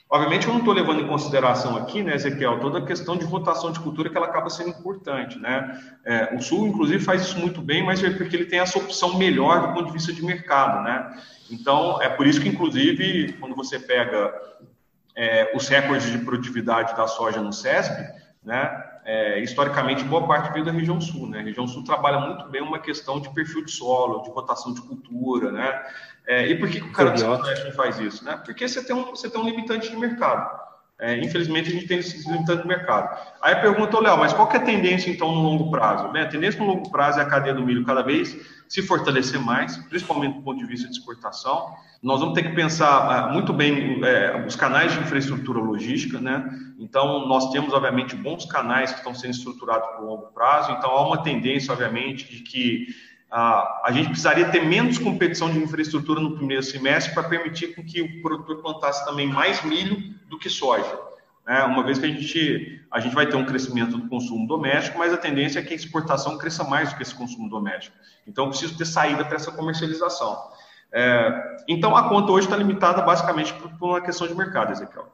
Obviamente, 0.10 0.48
eu 0.48 0.54
não 0.54 0.60
estou 0.60 0.74
levando 0.74 1.02
em 1.02 1.08
consideração 1.08 1.76
aqui, 1.76 2.02
né, 2.02 2.16
Ezequiel, 2.16 2.62
toda 2.62 2.78
a 2.78 2.86
questão 2.86 3.18
de 3.18 3.26
rotação 3.26 3.74
de 3.74 3.80
cultura 3.82 4.10
que 4.10 4.16
ela 4.16 4.28
acaba 4.28 4.50
sendo 4.50 4.70
importante, 4.70 5.38
né? 5.38 5.78
É, 6.06 6.34
o 6.34 6.42
Sul, 6.42 6.66
inclusive, 6.66 7.04
faz 7.04 7.24
isso 7.24 7.38
muito 7.38 7.62
bem, 7.62 7.84
mas 7.84 8.02
é 8.02 8.10
porque 8.12 8.34
ele 8.38 8.46
tem 8.46 8.60
essa 8.60 8.78
opção 8.78 9.18
melhor 9.18 9.68
do 9.68 9.74
ponto 9.74 9.88
de 9.88 9.92
vista 9.92 10.14
de 10.14 10.24
mercado, 10.24 10.82
né? 10.82 11.22
Então, 11.52 12.02
é 12.02 12.08
por 12.08 12.26
isso 12.26 12.40
que, 12.40 12.48
inclusive, 12.48 13.34
quando 13.34 13.54
você 13.54 13.78
pega 13.78 14.34
é, 15.18 15.52
os 15.56 15.68
recordes 15.68 16.12
de 16.12 16.20
produtividade 16.20 16.96
da 16.96 17.08
soja 17.08 17.42
no 17.42 17.52
CESP, 17.52 18.08
né, 18.46 18.84
é, 19.04 19.40
historicamente, 19.40 20.04
boa 20.04 20.28
parte 20.28 20.52
veio 20.54 20.64
da 20.64 20.72
região 20.72 21.02
sul. 21.02 21.28
Né? 21.28 21.40
A 21.40 21.44
região 21.44 21.66
sul 21.66 21.84
trabalha 21.84 22.20
muito 22.20 22.48
bem 22.50 22.62
uma 22.62 22.78
questão 22.78 23.20
de 23.20 23.30
perfil 23.34 23.66
de 23.66 23.72
solo, 23.72 24.22
de 24.22 24.30
rotação 24.30 24.74
de 24.74 24.82
cultura. 24.82 25.52
Né? 25.52 25.82
É, 26.28 26.46
e 26.48 26.60
por 26.60 26.70
que, 26.70 26.82
que 26.82 26.88
o 26.88 26.92
cara 26.92 27.12
do 27.12 27.20
Centro-Oeste 27.20 27.72
faz 27.72 27.98
isso? 28.00 28.24
Né? 28.24 28.40
Porque 28.46 28.68
você 28.68 28.84
tem 28.84 28.96
um, 28.96 29.06
você 29.06 29.30
tem 29.30 29.40
um 29.40 29.46
limitante 29.46 29.90
de 29.90 29.96
mercado. 29.96 30.67
É, 31.00 31.16
infelizmente, 31.24 31.70
a 31.70 31.72
gente 31.72 31.86
tem 31.86 32.00
esse 32.00 32.28
limitante 32.28 32.66
mercado. 32.66 33.16
Aí 33.40 33.56
pergunta, 33.58 34.00
Léo, 34.00 34.18
mas 34.18 34.34
qual 34.34 34.48
que 34.48 34.58
é 34.58 34.60
a 34.60 34.64
tendência, 34.64 35.12
então, 35.12 35.32
no 35.32 35.42
longo 35.42 35.70
prazo? 35.70 36.12
Bem, 36.12 36.24
a 36.24 36.28
tendência 36.28 36.60
no 36.60 36.66
longo 36.66 36.90
prazo 36.90 37.20
é 37.20 37.22
a 37.22 37.26
cadeia 37.26 37.54
do 37.54 37.64
milho 37.64 37.86
cada 37.86 38.02
vez 38.02 38.36
se 38.68 38.82
fortalecer 38.82 39.40
mais, 39.40 39.78
principalmente 39.78 40.38
do 40.38 40.42
ponto 40.42 40.58
de 40.58 40.66
vista 40.66 40.88
de 40.90 40.94
exportação. 40.94 41.74
Nós 42.02 42.20
vamos 42.20 42.34
ter 42.34 42.44
que 42.44 42.56
pensar 42.56 43.30
uh, 43.30 43.34
muito 43.34 43.54
bem 43.54 44.02
uh, 44.02 44.46
os 44.46 44.56
canais 44.56 44.92
de 44.92 45.00
infraestrutura 45.00 45.60
logística, 45.60 46.20
né? 46.20 46.50
Então, 46.80 47.28
nós 47.28 47.52
temos, 47.52 47.74
obviamente, 47.74 48.16
bons 48.16 48.46
canais 48.46 48.92
que 48.92 48.98
estão 48.98 49.14
sendo 49.14 49.32
estruturados 49.32 49.88
para 49.90 50.00
longo 50.00 50.28
prazo. 50.34 50.72
Então, 50.72 50.90
há 50.90 51.08
uma 51.08 51.24
tendência, 51.24 51.72
obviamente, 51.72 52.28
de 52.30 52.42
que 52.42 52.88
uh, 53.32 53.84
a 53.84 53.92
gente 53.92 54.08
precisaria 54.08 54.50
ter 54.50 54.62
menos 54.62 54.98
competição 54.98 55.50
de 55.50 55.60
infraestrutura 55.60 56.20
no 56.20 56.36
primeiro 56.36 56.63
semestre 56.63 57.13
para 57.13 57.24
permitir 57.24 57.76
com 57.76 57.84
que 57.84 58.02
o 58.02 58.22
produtor 58.22 58.62
plantasse 58.62 59.06
também 59.06 59.28
mais 59.28 59.63
milho 59.63 60.16
do 60.28 60.38
que 60.38 60.50
soja. 60.50 61.00
Né? 61.48 61.63
Uma 61.63 61.82
vez 61.84 61.98
que 61.98 62.06
a 62.06 62.10
gente, 62.10 62.82
a 62.92 63.00
gente 63.00 63.16
vai 63.16 63.26
ter 63.26 63.38
um 63.38 63.46
crescimento 63.46 63.98
do 63.98 64.10
consumo 64.10 64.46
doméstico, 64.46 65.00
mas 65.00 65.13
a 65.13 65.18
tendência 65.18 65.60
é 65.60 65.63
que 65.63 65.74
a 65.74 65.76
exportação 65.76 66.38
cresça 66.38 66.63
mais 66.66 66.90
do 66.90 66.98
que 66.98 67.04
esse 67.04 67.16
consumo 67.16 67.50
doméstico. 67.50 67.96
Então, 68.28 68.50
preciso 68.50 68.78
ter 68.78 68.86
saída 68.86 69.24
para 69.24 69.38
essa 69.38 69.52
comercialização. 69.52 70.38
É, 70.92 71.63
então, 71.68 71.96
a 71.96 72.10
conta 72.10 72.32
hoje 72.32 72.48
está 72.48 72.58
limitada 72.58 73.02
basicamente 73.02 73.54
por, 73.54 73.70
por, 73.78 73.90
uma 73.90 74.02
questão 74.02 74.28
de 74.28 74.36
mercado, 74.36 74.74
Ezequiel. 74.74 75.08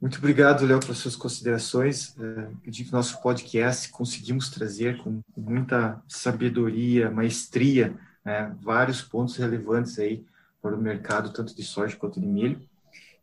Muito 0.00 0.18
obrigado, 0.18 0.66
Léo, 0.66 0.78
pelas 0.78 0.98
suas 0.98 1.16
considerações. 1.16 2.14
É, 2.18 2.48
eu 2.66 2.70
digo 2.70 2.88
que 2.88 2.92
nosso 2.92 3.20
podcast 3.22 3.88
conseguimos 3.88 4.50
trazer 4.50 4.98
com, 4.98 5.22
muita 5.34 6.02
sabedoria, 6.06 7.10
maestria, 7.10 7.96
né, 8.24 8.54
vários 8.60 9.00
pontos 9.00 9.36
relevantes 9.36 9.98
aí 9.98 10.24
para 10.60 10.74
o 10.74 10.80
mercado, 10.80 11.32
tanto 11.32 11.54
de 11.54 11.62
soja 11.62 11.96
quanto 11.96 12.20
de 12.20 12.26
milho. 12.26 12.60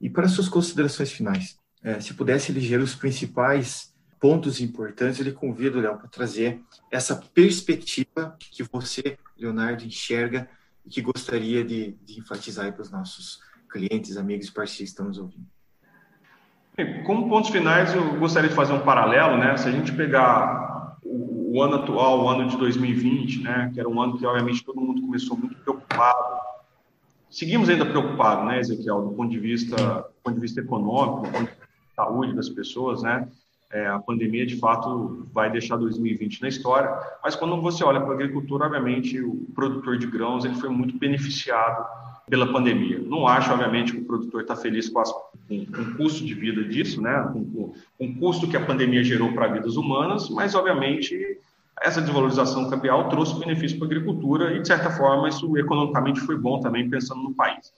E 0.02 0.10
para 0.10 0.28
suas 0.28 0.50
considerações 0.50 1.12
finais, 1.12 1.60
é, 1.84 2.00
se 2.00 2.14
pudesse 2.16 2.52
eleger 2.52 2.80
os 2.80 2.96
principais 2.96 3.94
pontos 4.20 4.60
importantes, 4.60 5.20
eu 5.20 5.26
lhe 5.26 5.32
convido, 5.32 5.80
Léo, 5.80 5.98
para 5.98 6.08
trazer 6.08 6.60
essa 6.90 7.16
perspectiva 7.16 8.36
que 8.40 8.64
você, 8.64 9.18
Leonardo, 9.38 9.84
enxerga 9.84 10.50
e 10.86 10.90
que 10.90 11.02
gostaria 11.02 11.64
de, 11.64 11.92
de 12.04 12.20
enfatizar 12.20 12.72
para 12.74 12.82
os 12.82 12.90
nossos 12.90 13.42
clientes, 13.70 14.18
amigos 14.18 14.48
e 14.48 14.52
parceiros 14.52 14.78
que 14.78 14.84
estão 14.86 15.06
nos 15.06 15.18
ouvindo? 15.20 15.46
Como 17.06 17.30
pontos 17.30 17.52
finais, 17.52 17.94
eu 17.94 18.18
gostaria 18.18 18.50
de 18.50 18.56
fazer 18.56 18.74
um 18.74 18.80
paralelo, 18.80 19.38
né? 19.38 19.56
Se 19.58 19.68
a 19.68 19.72
gente 19.72 19.92
pegar 19.92 20.98
o, 21.04 21.56
o, 21.56 21.62
ano 21.62 21.76
atual, 21.76 22.24
o 22.24 22.30
ano 22.30 22.48
de 22.48 22.58
2020, 22.58 23.44
né? 23.44 23.72
Que 23.74 23.80
era 23.80 23.88
um 23.88 24.02
ano 24.02 24.18
que, 24.18 24.26
obviamente, 24.26 24.64
todo 24.64 24.82
mundo 24.82 25.02
começou 25.02 25.38
muito 25.38 25.56
preocupado. 25.58 26.42
Seguimos 27.30 27.70
ainda 27.70 27.86
preocupados, 27.86 28.46
né, 28.46 28.60
Ezequiel, 28.60 29.02
do 29.02 29.12
ponto 29.16 29.32
de 29.32 29.40
vista, 29.40 29.76
do 29.76 30.14
ponto 30.24 30.36
de 30.36 30.42
vista 30.42 30.62
econômico, 30.62 31.28
do 31.28 31.32
ponto 31.32 31.46
de 31.46 31.50
vista 31.50 31.68
saúde 31.96 32.36
das 32.36 32.50
pessoas, 32.50 33.04
né? 33.04 33.28
É, 33.72 33.88
a 33.88 34.00
pandemia, 34.00 34.46
de 34.46 34.56
fato, 34.58 35.28
vai 35.34 35.50
deixar 35.52 35.78
2020 35.78 36.42
na 36.44 36.48
história, 36.48 36.96
mas 37.24 37.36
quando 37.36 37.60
você 37.60 37.84
olha 37.84 38.00
para 38.00 38.12
a 38.12 38.14
agricultura, 38.14 38.66
obviamente, 38.66 39.20
o 39.20 39.48
produtor 39.56 39.98
de 39.98 40.06
grãos 40.06 40.46
ele 40.46 40.54
foi 40.56 40.70
muito 40.70 40.98
beneficiado 40.98 41.84
pela 42.30 42.52
pandemia. 42.52 43.00
Não 43.00 43.28
acho, 43.28 43.52
obviamente, 43.52 43.92
que 43.92 44.00
o 44.00 44.06
produtor 44.06 44.42
está 44.42 44.56
feliz 44.56 44.90
com, 44.90 45.00
as, 45.00 45.12
com, 45.12 45.66
com, 45.66 45.82
o 45.82 45.96
custo 45.98 46.26
de 46.26 46.34
vida 46.34 46.64
disso, 46.64 47.02
né? 47.02 47.30
com, 47.34 47.44
com, 47.46 47.74
com 47.98 48.06
o 48.06 48.16
custo 48.16 48.48
que 48.48 48.58
a 48.58 48.66
pandemia 48.66 49.04
gerou 49.04 49.34
para 49.34 49.48
vidas 49.48 49.76
humanas, 49.76 50.30
mas, 50.30 50.56
obviamente, 50.56 51.38
essa 51.82 52.02
desvalorização 52.02 52.70
cambial 52.70 53.10
trouxe 53.10 53.40
benefício 53.40 53.78
para 53.78 53.88
a 53.88 53.92
agricultura 53.92 54.56
e, 54.56 54.62
de 54.62 54.68
certa 54.68 54.90
forma, 54.90 55.28
isso 55.28 55.58
economicamente 55.58 56.20
foi 56.22 56.38
bom 56.38 56.60
também, 56.60 56.90
pensando 56.90 57.22
no 57.22 57.34
país 57.34 57.72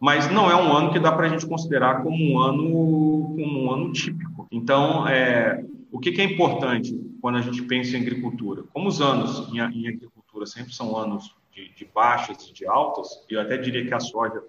mas 0.00 0.30
não 0.30 0.50
é 0.50 0.56
um 0.56 0.72
ano 0.72 0.92
que 0.92 1.00
dá 1.00 1.10
para 1.10 1.26
a 1.26 1.28
gente 1.28 1.46
considerar 1.46 2.02
como 2.02 2.16
um 2.16 2.38
ano, 2.38 3.34
como 3.36 3.64
um 3.64 3.72
ano 3.72 3.92
típico. 3.92 4.46
Então, 4.50 5.06
é, 5.08 5.64
o 5.90 5.98
que, 5.98 6.12
que, 6.12 6.20
é 6.20 6.24
importante 6.24 6.96
quando 7.20 7.38
a 7.38 7.40
gente 7.40 7.62
pensa 7.62 7.96
em 7.96 8.00
agricultura? 8.00 8.62
Como 8.72 8.88
os 8.88 9.00
anos 9.00 9.48
em, 9.52 9.58
em 9.58 9.88
agricultura 9.88 10.46
sempre 10.46 10.72
são 10.72 10.96
anos 10.96 11.34
de, 11.58 11.74
de 11.74 11.84
baixas 11.92 12.48
e 12.48 12.52
de 12.52 12.66
altas, 12.66 13.08
e 13.28 13.34
eu 13.34 13.40
até 13.40 13.56
diria 13.56 13.84
que 13.84 13.92
a 13.92 13.98
soja 14.00 14.40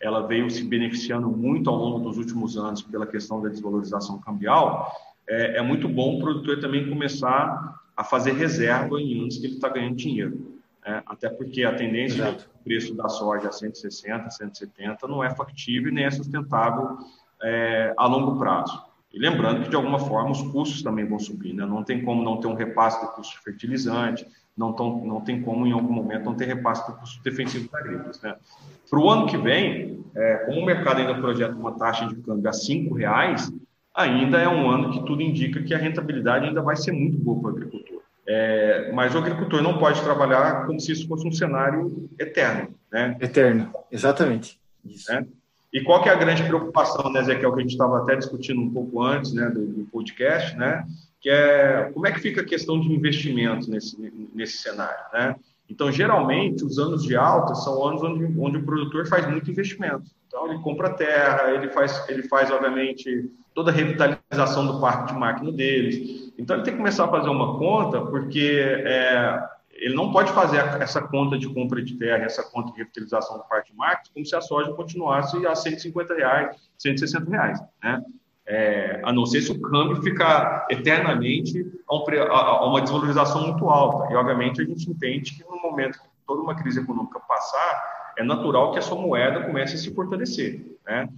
ela 0.00 0.26
veio 0.26 0.50
se 0.50 0.64
beneficiando 0.64 1.28
muito 1.28 1.68
ao 1.68 1.76
longo 1.76 1.98
dos 2.00 2.16
últimos 2.16 2.56
anos 2.56 2.82
pela 2.82 3.06
questão 3.06 3.40
da 3.42 3.48
desvalorização 3.48 4.18
cambial, 4.18 4.90
é, 5.28 5.58
é 5.58 5.62
muito 5.62 5.88
bom 5.88 6.16
o 6.16 6.20
produtor 6.20 6.60
também 6.60 6.88
começar 6.88 7.80
a 7.96 8.02
fazer 8.02 8.32
reserva 8.32 9.00
em 9.00 9.20
anos 9.20 9.38
que 9.38 9.46
ele 9.46 9.54
está 9.54 9.68
ganhando 9.68 9.96
dinheiro. 9.96 10.60
né? 10.84 11.02
até 11.06 11.28
porque 11.28 11.64
a 11.64 11.74
tendência 11.74 12.32
do 12.32 12.44
preço 12.64 12.94
da 12.94 13.08
soja 13.08 13.48
a 13.48 13.52
160, 13.52 14.30
170 14.30 15.06
não 15.06 15.22
é 15.22 15.34
factível 15.34 15.92
nem 15.92 16.04
é 16.04 16.10
sustentável 16.10 16.98
é, 17.42 17.94
a 17.96 18.06
longo 18.06 18.38
prazo. 18.38 18.82
E 19.12 19.18
lembrando 19.18 19.62
que, 19.62 19.68
de 19.68 19.76
alguma 19.76 20.00
forma, 20.00 20.32
os 20.32 20.42
custos 20.42 20.82
também 20.82 21.06
vão 21.06 21.20
subir, 21.20 21.54
né? 21.54 21.64
não 21.64 21.84
tem 21.84 22.04
como 22.04 22.24
não 22.24 22.40
ter 22.40 22.48
um 22.48 22.54
repasse 22.54 23.00
do 23.00 23.12
custo 23.12 23.36
de 23.36 23.44
fertilizante, 23.44 24.26
não, 24.56 24.72
tão, 24.72 25.04
não 25.04 25.20
tem 25.20 25.42
como, 25.42 25.66
em 25.66 25.72
algum 25.72 25.92
momento, 25.92 26.24
não 26.24 26.34
ter 26.34 26.46
repasse 26.46 26.86
do 26.86 26.96
custo 26.96 27.22
defensivo 27.22 27.68
agrícolas. 27.72 28.20
Né? 28.22 28.36
Para 28.88 28.98
o 28.98 29.10
ano 29.10 29.26
que 29.26 29.36
vem, 29.36 30.04
é, 30.14 30.36
como 30.46 30.60
o 30.60 30.66
mercado 30.66 31.00
ainda 31.00 31.14
projeta 31.14 31.54
uma 31.54 31.72
taxa 31.72 32.06
de 32.06 32.16
câmbio 32.16 32.48
a 32.48 32.52
R$ 32.52 32.90
reais, 32.96 33.52
ainda 33.94 34.38
é 34.38 34.48
um 34.48 34.70
ano 34.70 34.92
que 34.92 35.04
tudo 35.04 35.22
indica 35.22 35.62
que 35.62 35.74
a 35.74 35.78
rentabilidade 35.78 36.46
ainda 36.46 36.62
vai 36.62 36.76
ser 36.76 36.92
muito 36.92 37.18
boa 37.18 37.40
para 37.40 37.50
o 37.50 37.56
agricultor. 37.56 38.02
É, 38.26 38.90
mas 38.92 39.14
o 39.14 39.18
agricultor 39.18 39.62
não 39.62 39.78
pode 39.78 40.02
trabalhar 40.02 40.66
como 40.66 40.80
se 40.80 40.92
isso 40.92 41.06
fosse 41.06 41.26
um 41.26 41.32
cenário 41.32 42.08
eterno. 42.18 42.74
Né? 42.90 43.16
Eterno, 43.20 43.72
exatamente. 43.90 44.58
Isso. 44.84 45.12
Né? 45.12 45.26
E 45.74 45.82
qual 45.82 46.00
que 46.00 46.08
é 46.08 46.12
a 46.12 46.16
grande 46.16 46.44
preocupação, 46.44 47.12
né, 47.12 47.20
é 47.20 47.46
o 47.46 47.52
que 47.52 47.58
a 47.58 47.62
gente 47.62 47.72
estava 47.72 47.98
até 47.98 48.14
discutindo 48.14 48.60
um 48.60 48.70
pouco 48.70 49.02
antes 49.02 49.32
né, 49.32 49.50
do, 49.50 49.66
do, 49.66 49.84
podcast, 49.86 50.56
né, 50.56 50.86
que 51.24 51.30
é 51.30 51.90
como 51.94 52.06
é 52.06 52.12
que 52.12 52.20
fica 52.20 52.42
a 52.42 52.44
questão 52.44 52.78
de 52.78 52.92
investimento 52.92 53.70
nesse, 53.70 53.96
nesse 54.34 54.58
cenário. 54.58 55.02
Né? 55.10 55.34
Então, 55.70 55.90
geralmente, 55.90 56.62
os 56.62 56.78
anos 56.78 57.02
de 57.02 57.16
alta 57.16 57.54
são 57.54 57.82
anos 57.82 58.02
onde, 58.02 58.38
onde 58.38 58.58
o 58.58 58.62
produtor 58.62 59.08
faz 59.08 59.26
muito 59.26 59.50
investimento. 59.50 60.04
Então, 60.26 60.52
ele 60.52 60.60
compra 60.60 60.90
terra, 60.90 61.50
ele 61.50 61.70
faz, 61.70 62.06
ele 62.10 62.24
faz 62.24 62.50
obviamente, 62.50 63.30
toda 63.54 63.70
a 63.70 63.74
revitalização 63.74 64.66
do 64.66 64.78
parque 64.82 65.14
de 65.14 65.18
máquina 65.18 65.50
deles. 65.50 66.30
Então, 66.36 66.56
ele 66.56 66.64
tem 66.64 66.74
que 66.74 66.78
começar 66.78 67.06
a 67.06 67.08
fazer 67.08 67.30
uma 67.30 67.58
conta, 67.58 68.02
porque 68.02 68.60
é, 68.84 69.42
ele 69.70 69.94
não 69.94 70.12
pode 70.12 70.30
fazer 70.32 70.58
essa 70.78 71.00
conta 71.00 71.38
de 71.38 71.48
compra 71.48 71.82
de 71.82 71.94
terra, 71.94 72.24
essa 72.24 72.42
conta 72.42 72.70
de 72.72 72.76
revitalização 72.76 73.38
do 73.38 73.44
parque 73.44 73.72
de 73.72 73.78
máquinas, 73.78 74.10
como 74.12 74.26
se 74.26 74.36
a 74.36 74.42
soja 74.42 74.74
continuasse 74.74 75.46
a 75.46 75.54
150 75.54 76.14
reais, 76.14 76.54
160 76.76 77.30
reais, 77.30 77.58
né? 77.82 78.04
É, 78.46 79.00
a 79.02 79.12
não 79.12 79.24
ser 79.24 79.40
se 79.40 79.50
o 79.50 79.60
câmbio 79.60 80.02
ficar 80.02 80.66
eternamente 80.70 81.64
a, 81.88 81.94
um, 81.94 82.04
a, 82.30 82.66
uma 82.66 82.80
desvalorização 82.82 83.46
muito 83.46 83.68
alta. 83.70 84.12
E, 84.12 84.16
obviamente, 84.16 84.60
a 84.60 84.64
gente 84.64 84.90
entende 84.90 85.34
que 85.34 85.44
no 85.44 85.62
momento 85.62 85.98
que 85.98 86.08
toda 86.26 86.42
uma 86.42 86.54
crise 86.54 86.80
econômica 86.80 87.18
passar, 87.20 88.12
é 88.18 88.22
natural 88.22 88.72
que 88.72 88.78
a 88.78 88.82
sua 88.82 89.00
moeda 89.00 89.44
comece 89.44 89.74
a 89.74 89.78
se 89.78 89.94
fortalecer, 89.94 90.64
né? 90.84 91.08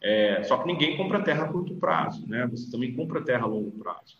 É, 0.00 0.42
só 0.44 0.58
que 0.58 0.66
ninguém 0.66 0.96
compra 0.96 1.22
terra 1.22 1.44
a 1.44 1.48
curto 1.48 1.74
prazo, 1.74 2.24
né? 2.28 2.46
Você 2.50 2.70
também 2.70 2.94
compra 2.94 3.22
terra 3.22 3.44
a 3.44 3.46
longo 3.46 3.72
prazo. 3.72 4.16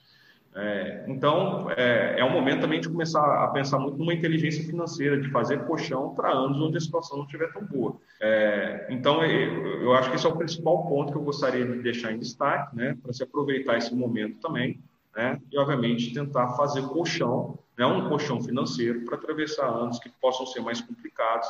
É, 0.58 1.04
então, 1.06 1.70
é, 1.72 2.18
é 2.18 2.24
um 2.24 2.30
momento 2.30 2.62
também 2.62 2.80
de 2.80 2.88
começar 2.88 3.44
a 3.44 3.48
pensar 3.48 3.78
muito 3.78 3.98
numa 3.98 4.14
inteligência 4.14 4.64
financeira, 4.64 5.20
de 5.20 5.30
fazer 5.30 5.66
colchão 5.66 6.14
para 6.14 6.32
anos 6.32 6.58
onde 6.58 6.78
a 6.78 6.80
situação 6.80 7.18
não 7.18 7.26
estiver 7.26 7.52
tão 7.52 7.62
boa. 7.62 7.94
É, 8.18 8.86
então, 8.88 9.22
eu, 9.22 9.82
eu, 9.82 9.92
acho 9.92 10.08
que 10.08 10.16
esse 10.16 10.24
é 10.24 10.30
o 10.30 10.36
principal 10.36 10.88
ponto 10.88 11.12
que 11.12 11.18
eu 11.18 11.22
gostaria 11.22 11.66
de 11.66 11.82
deixar 11.82 12.10
em 12.12 12.18
destaque, 12.18 12.74
né, 12.74 12.96
para 13.02 13.12
se 13.12 13.22
aproveitar 13.22 13.76
esse 13.76 13.94
momento 13.94 14.40
também, 14.40 14.80
né, 15.14 15.38
e, 15.52 15.58
obviamente, 15.58 16.14
tentar 16.14 16.48
fazer 16.54 16.80
colchão, 16.88 17.58
né, 17.76 17.84
um 17.84 18.08
colchão 18.08 18.40
financeiro, 18.40 19.04
para 19.04 19.16
atravessar 19.16 19.66
anos 19.66 19.98
que 19.98 20.08
possam 20.08 20.46
ser 20.46 20.60
mais 20.60 20.80
complicados 20.80 21.48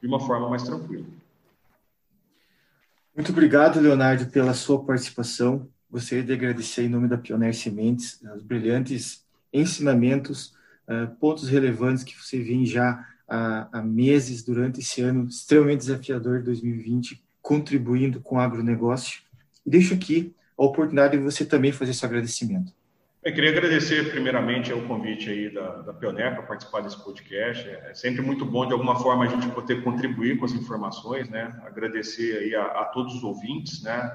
de 0.00 0.06
uma 0.06 0.20
forma 0.20 0.48
mais 0.48 0.62
tranquila. 0.62 1.04
Muito 3.16 3.32
obrigado, 3.32 3.80
Leonardo, 3.80 4.26
pela 4.26 4.54
sua 4.54 4.84
participação 4.84 5.68
gostaria 5.94 6.24
de 6.24 6.32
agradecer 6.32 6.82
em 6.82 6.88
nome 6.88 7.06
da 7.06 7.16
Pioneer 7.16 7.54
Sementes 7.54 8.20
os 8.34 8.42
brilhantes 8.42 9.24
ensinamentos, 9.52 10.52
uh, 10.88 11.14
pontos 11.20 11.48
relevantes 11.48 12.02
que 12.02 12.20
você 12.20 12.42
vem 12.42 12.66
já 12.66 13.06
há, 13.28 13.68
há, 13.70 13.80
meses 13.80 14.42
durante 14.42 14.80
esse 14.80 15.00
ano 15.02 15.28
extremamente 15.28 15.82
desafiador 15.82 16.40
de 16.40 16.46
2020, 16.46 17.22
contribuindo 17.40 18.20
com 18.20 18.34
o 18.34 18.40
agronegócio. 18.40 19.22
E 19.64 19.70
deixo 19.70 19.94
aqui 19.94 20.34
a 20.58 20.64
oportunidade 20.64 21.16
de 21.16 21.22
você 21.22 21.44
também 21.44 21.70
fazer 21.70 21.94
seu 21.94 22.08
agradecimento. 22.08 22.72
Eu 23.22 23.32
queria 23.32 23.50
agradecer 23.50 24.10
primeiramente 24.10 24.72
o 24.72 24.86
convite 24.88 25.30
aí 25.30 25.48
da, 25.48 25.82
da 25.82 25.94
Pioneer 25.94 26.34
para 26.34 26.42
participar 26.42 26.80
desse 26.80 27.02
podcast. 27.02 27.68
É 27.68 27.94
sempre 27.94 28.20
muito 28.20 28.44
bom 28.44 28.66
de 28.66 28.72
alguma 28.72 28.98
forma 28.98 29.24
a 29.24 29.28
gente 29.28 29.48
poder 29.50 29.84
contribuir 29.84 30.38
com 30.38 30.44
as 30.44 30.52
informações, 30.52 31.30
né? 31.30 31.56
Agradecer 31.64 32.36
aí 32.36 32.54
a, 32.56 32.64
a 32.64 32.84
todos 32.86 33.14
os 33.14 33.22
ouvintes, 33.22 33.80
né? 33.80 34.10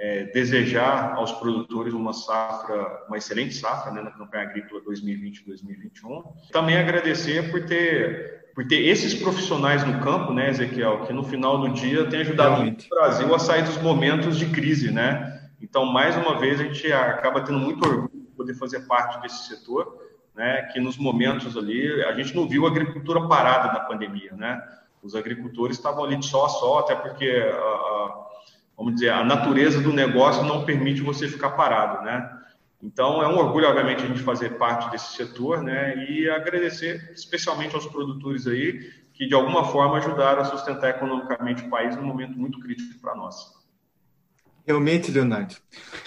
É, 0.00 0.24
desejar 0.32 1.14
aos 1.14 1.30
produtores 1.32 1.92
uma 1.92 2.14
safra, 2.14 3.04
uma 3.06 3.18
excelente 3.18 3.54
safra 3.54 3.92
né, 3.92 4.00
na 4.00 4.10
campanha 4.10 4.44
agrícola 4.44 4.80
2020-2021. 4.80 6.24
Também 6.50 6.78
agradecer 6.78 7.50
por 7.50 7.64
ter 7.66 8.40
por 8.54 8.66
ter 8.66 8.84
esses 8.88 9.14
profissionais 9.14 9.84
no 9.86 10.00
campo, 10.00 10.32
né, 10.32 10.50
Ezequiel, 10.50 11.04
que 11.06 11.12
no 11.12 11.22
final 11.22 11.58
do 11.58 11.68
dia 11.68 12.08
tem 12.08 12.20
ajudado 12.20 12.62
muito 12.62 12.84
o 12.84 12.88
Brasil 12.88 13.32
a 13.32 13.38
sair 13.38 13.62
dos 13.62 13.78
momentos 13.78 14.36
de 14.36 14.46
crise, 14.46 14.90
né? 14.90 15.40
Então, 15.62 15.86
mais 15.86 16.16
uma 16.16 16.36
vez, 16.36 16.60
a 16.60 16.64
gente 16.64 16.92
acaba 16.92 17.42
tendo 17.42 17.60
muito 17.60 17.86
orgulho 17.86 18.10
de 18.12 18.36
poder 18.36 18.54
fazer 18.54 18.80
parte 18.88 19.22
desse 19.22 19.46
setor, 19.46 19.96
né? 20.34 20.62
Que 20.72 20.80
nos 20.80 20.98
momentos 20.98 21.56
ali, 21.56 22.02
a 22.04 22.12
gente 22.12 22.34
não 22.34 22.48
viu 22.48 22.66
a 22.66 22.70
agricultura 22.70 23.28
parada 23.28 23.72
na 23.72 23.80
pandemia, 23.80 24.32
né? 24.32 24.60
Os 25.00 25.14
agricultores 25.14 25.76
estavam 25.76 26.04
ali 26.04 26.16
de 26.16 26.26
só 26.26 26.46
a 26.46 26.48
só, 26.48 26.78
até 26.80 26.96
porque 26.96 27.26
a, 27.26 27.56
a 27.56 27.89
vamos 28.80 28.94
dizer, 28.94 29.10
a 29.10 29.22
natureza 29.22 29.78
do 29.78 29.92
negócio 29.92 30.42
não 30.42 30.64
permite 30.64 31.02
você 31.02 31.28
ficar 31.28 31.50
parado, 31.50 32.02
né? 32.02 32.38
Então, 32.82 33.22
é 33.22 33.28
um 33.28 33.36
orgulho, 33.36 33.68
obviamente, 33.68 34.02
a 34.02 34.06
gente 34.06 34.22
fazer 34.22 34.56
parte 34.56 34.90
desse 34.90 35.14
setor, 35.16 35.62
né? 35.62 36.02
E 36.08 36.30
agradecer 36.30 37.12
especialmente 37.14 37.74
aos 37.74 37.86
produtores 37.86 38.46
aí 38.46 38.90
que, 39.12 39.26
de 39.26 39.34
alguma 39.34 39.66
forma, 39.66 39.98
ajudaram 39.98 40.40
a 40.40 40.46
sustentar 40.46 40.88
economicamente 40.88 41.62
o 41.62 41.68
país 41.68 41.94
num 41.94 42.04
momento 42.04 42.38
muito 42.38 42.58
crítico 42.58 42.98
para 43.02 43.14
nós. 43.14 43.52
Realmente, 44.66 45.12
Leonardo, 45.12 45.56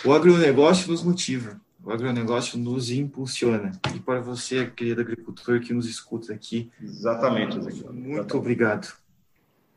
o 0.03 0.11
agronegócio 0.11 0.89
nos 0.89 1.03
motiva, 1.03 1.61
o 1.83 1.91
agronegócio 1.91 2.57
nos 2.57 2.89
impulsiona. 2.89 3.71
E 3.93 3.99
para 3.99 4.19
você, 4.19 4.65
querido 4.65 5.01
agricultor 5.01 5.59
que 5.59 5.73
nos 5.73 5.87
escuta 5.87 6.33
aqui. 6.33 6.71
Exatamente, 6.81 7.55
Muito 7.55 7.69
Exatamente. 7.69 8.35
obrigado. 8.35 8.93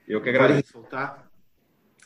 Eu 0.09 0.23
que 0.23 0.31
agradeço. 0.31 0.73
Vale 0.73 0.87
ressaltar 0.87 1.26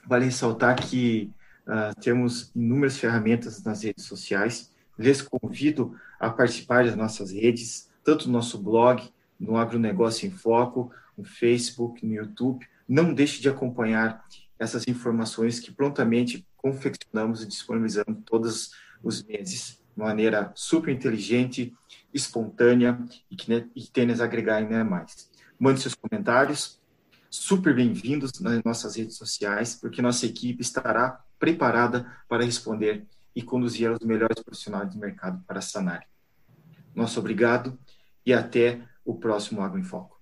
Vale 0.06 0.24
ressaltar 0.24 0.76
que 0.76 1.30
uh, 1.66 1.98
temos 2.00 2.50
inúmeras 2.54 2.98
ferramentas 2.98 3.62
nas 3.62 3.82
redes 3.82 4.04
sociais. 4.04 4.72
Lhes 4.98 5.22
convido 5.22 5.96
a 6.18 6.30
participar 6.30 6.84
das 6.84 6.96
nossas 6.96 7.30
redes, 7.30 7.88
tanto 8.04 8.26
no 8.26 8.32
nosso 8.32 8.58
blog, 8.58 9.10
no 9.38 9.56
Agronegócio 9.56 10.26
em 10.26 10.30
Foco, 10.30 10.92
no 11.16 11.24
Facebook, 11.24 12.04
no 12.04 12.14
YouTube. 12.14 12.66
Não 12.88 13.14
deixe 13.14 13.40
de 13.40 13.48
acompanhar 13.48 14.24
essas 14.58 14.86
informações 14.86 15.58
que 15.58 15.72
prontamente 15.72 16.46
confeccionamos 16.56 17.42
e 17.42 17.46
disponibilizamos 17.46 18.22
todos 18.26 18.72
os 19.02 19.22
meses, 19.22 19.80
de 19.96 20.02
maneira 20.02 20.52
super 20.54 20.92
inteligente, 20.92 21.72
espontânea 22.12 22.98
e 23.30 23.36
que, 23.36 23.50
né, 23.50 23.68
e 23.74 23.82
que 23.82 23.90
tenha 23.90 24.14
a 24.14 24.24
agregar 24.24 24.56
ainda 24.56 24.84
mais. 24.84 25.30
Mande 25.58 25.80
seus 25.80 25.94
comentários, 25.94 26.79
super 27.30 27.72
bem-vindos 27.72 28.40
nas 28.40 28.60
nossas 28.64 28.96
redes 28.96 29.16
sociais, 29.16 29.76
porque 29.76 30.02
nossa 30.02 30.26
equipe 30.26 30.60
estará 30.60 31.24
preparada 31.38 32.12
para 32.28 32.44
responder 32.44 33.06
e 33.34 33.40
conduzir 33.40 33.88
os 33.92 34.00
melhores 34.00 34.42
profissionais 34.42 34.92
do 34.92 34.98
mercado 34.98 35.40
para 35.46 35.60
sanar. 35.60 36.06
Nosso 36.92 37.20
obrigado 37.20 37.78
e 38.26 38.32
até 38.32 38.82
o 39.04 39.14
próximo 39.14 39.62
Água 39.62 39.78
em 39.78 39.84
Foco. 39.84 40.19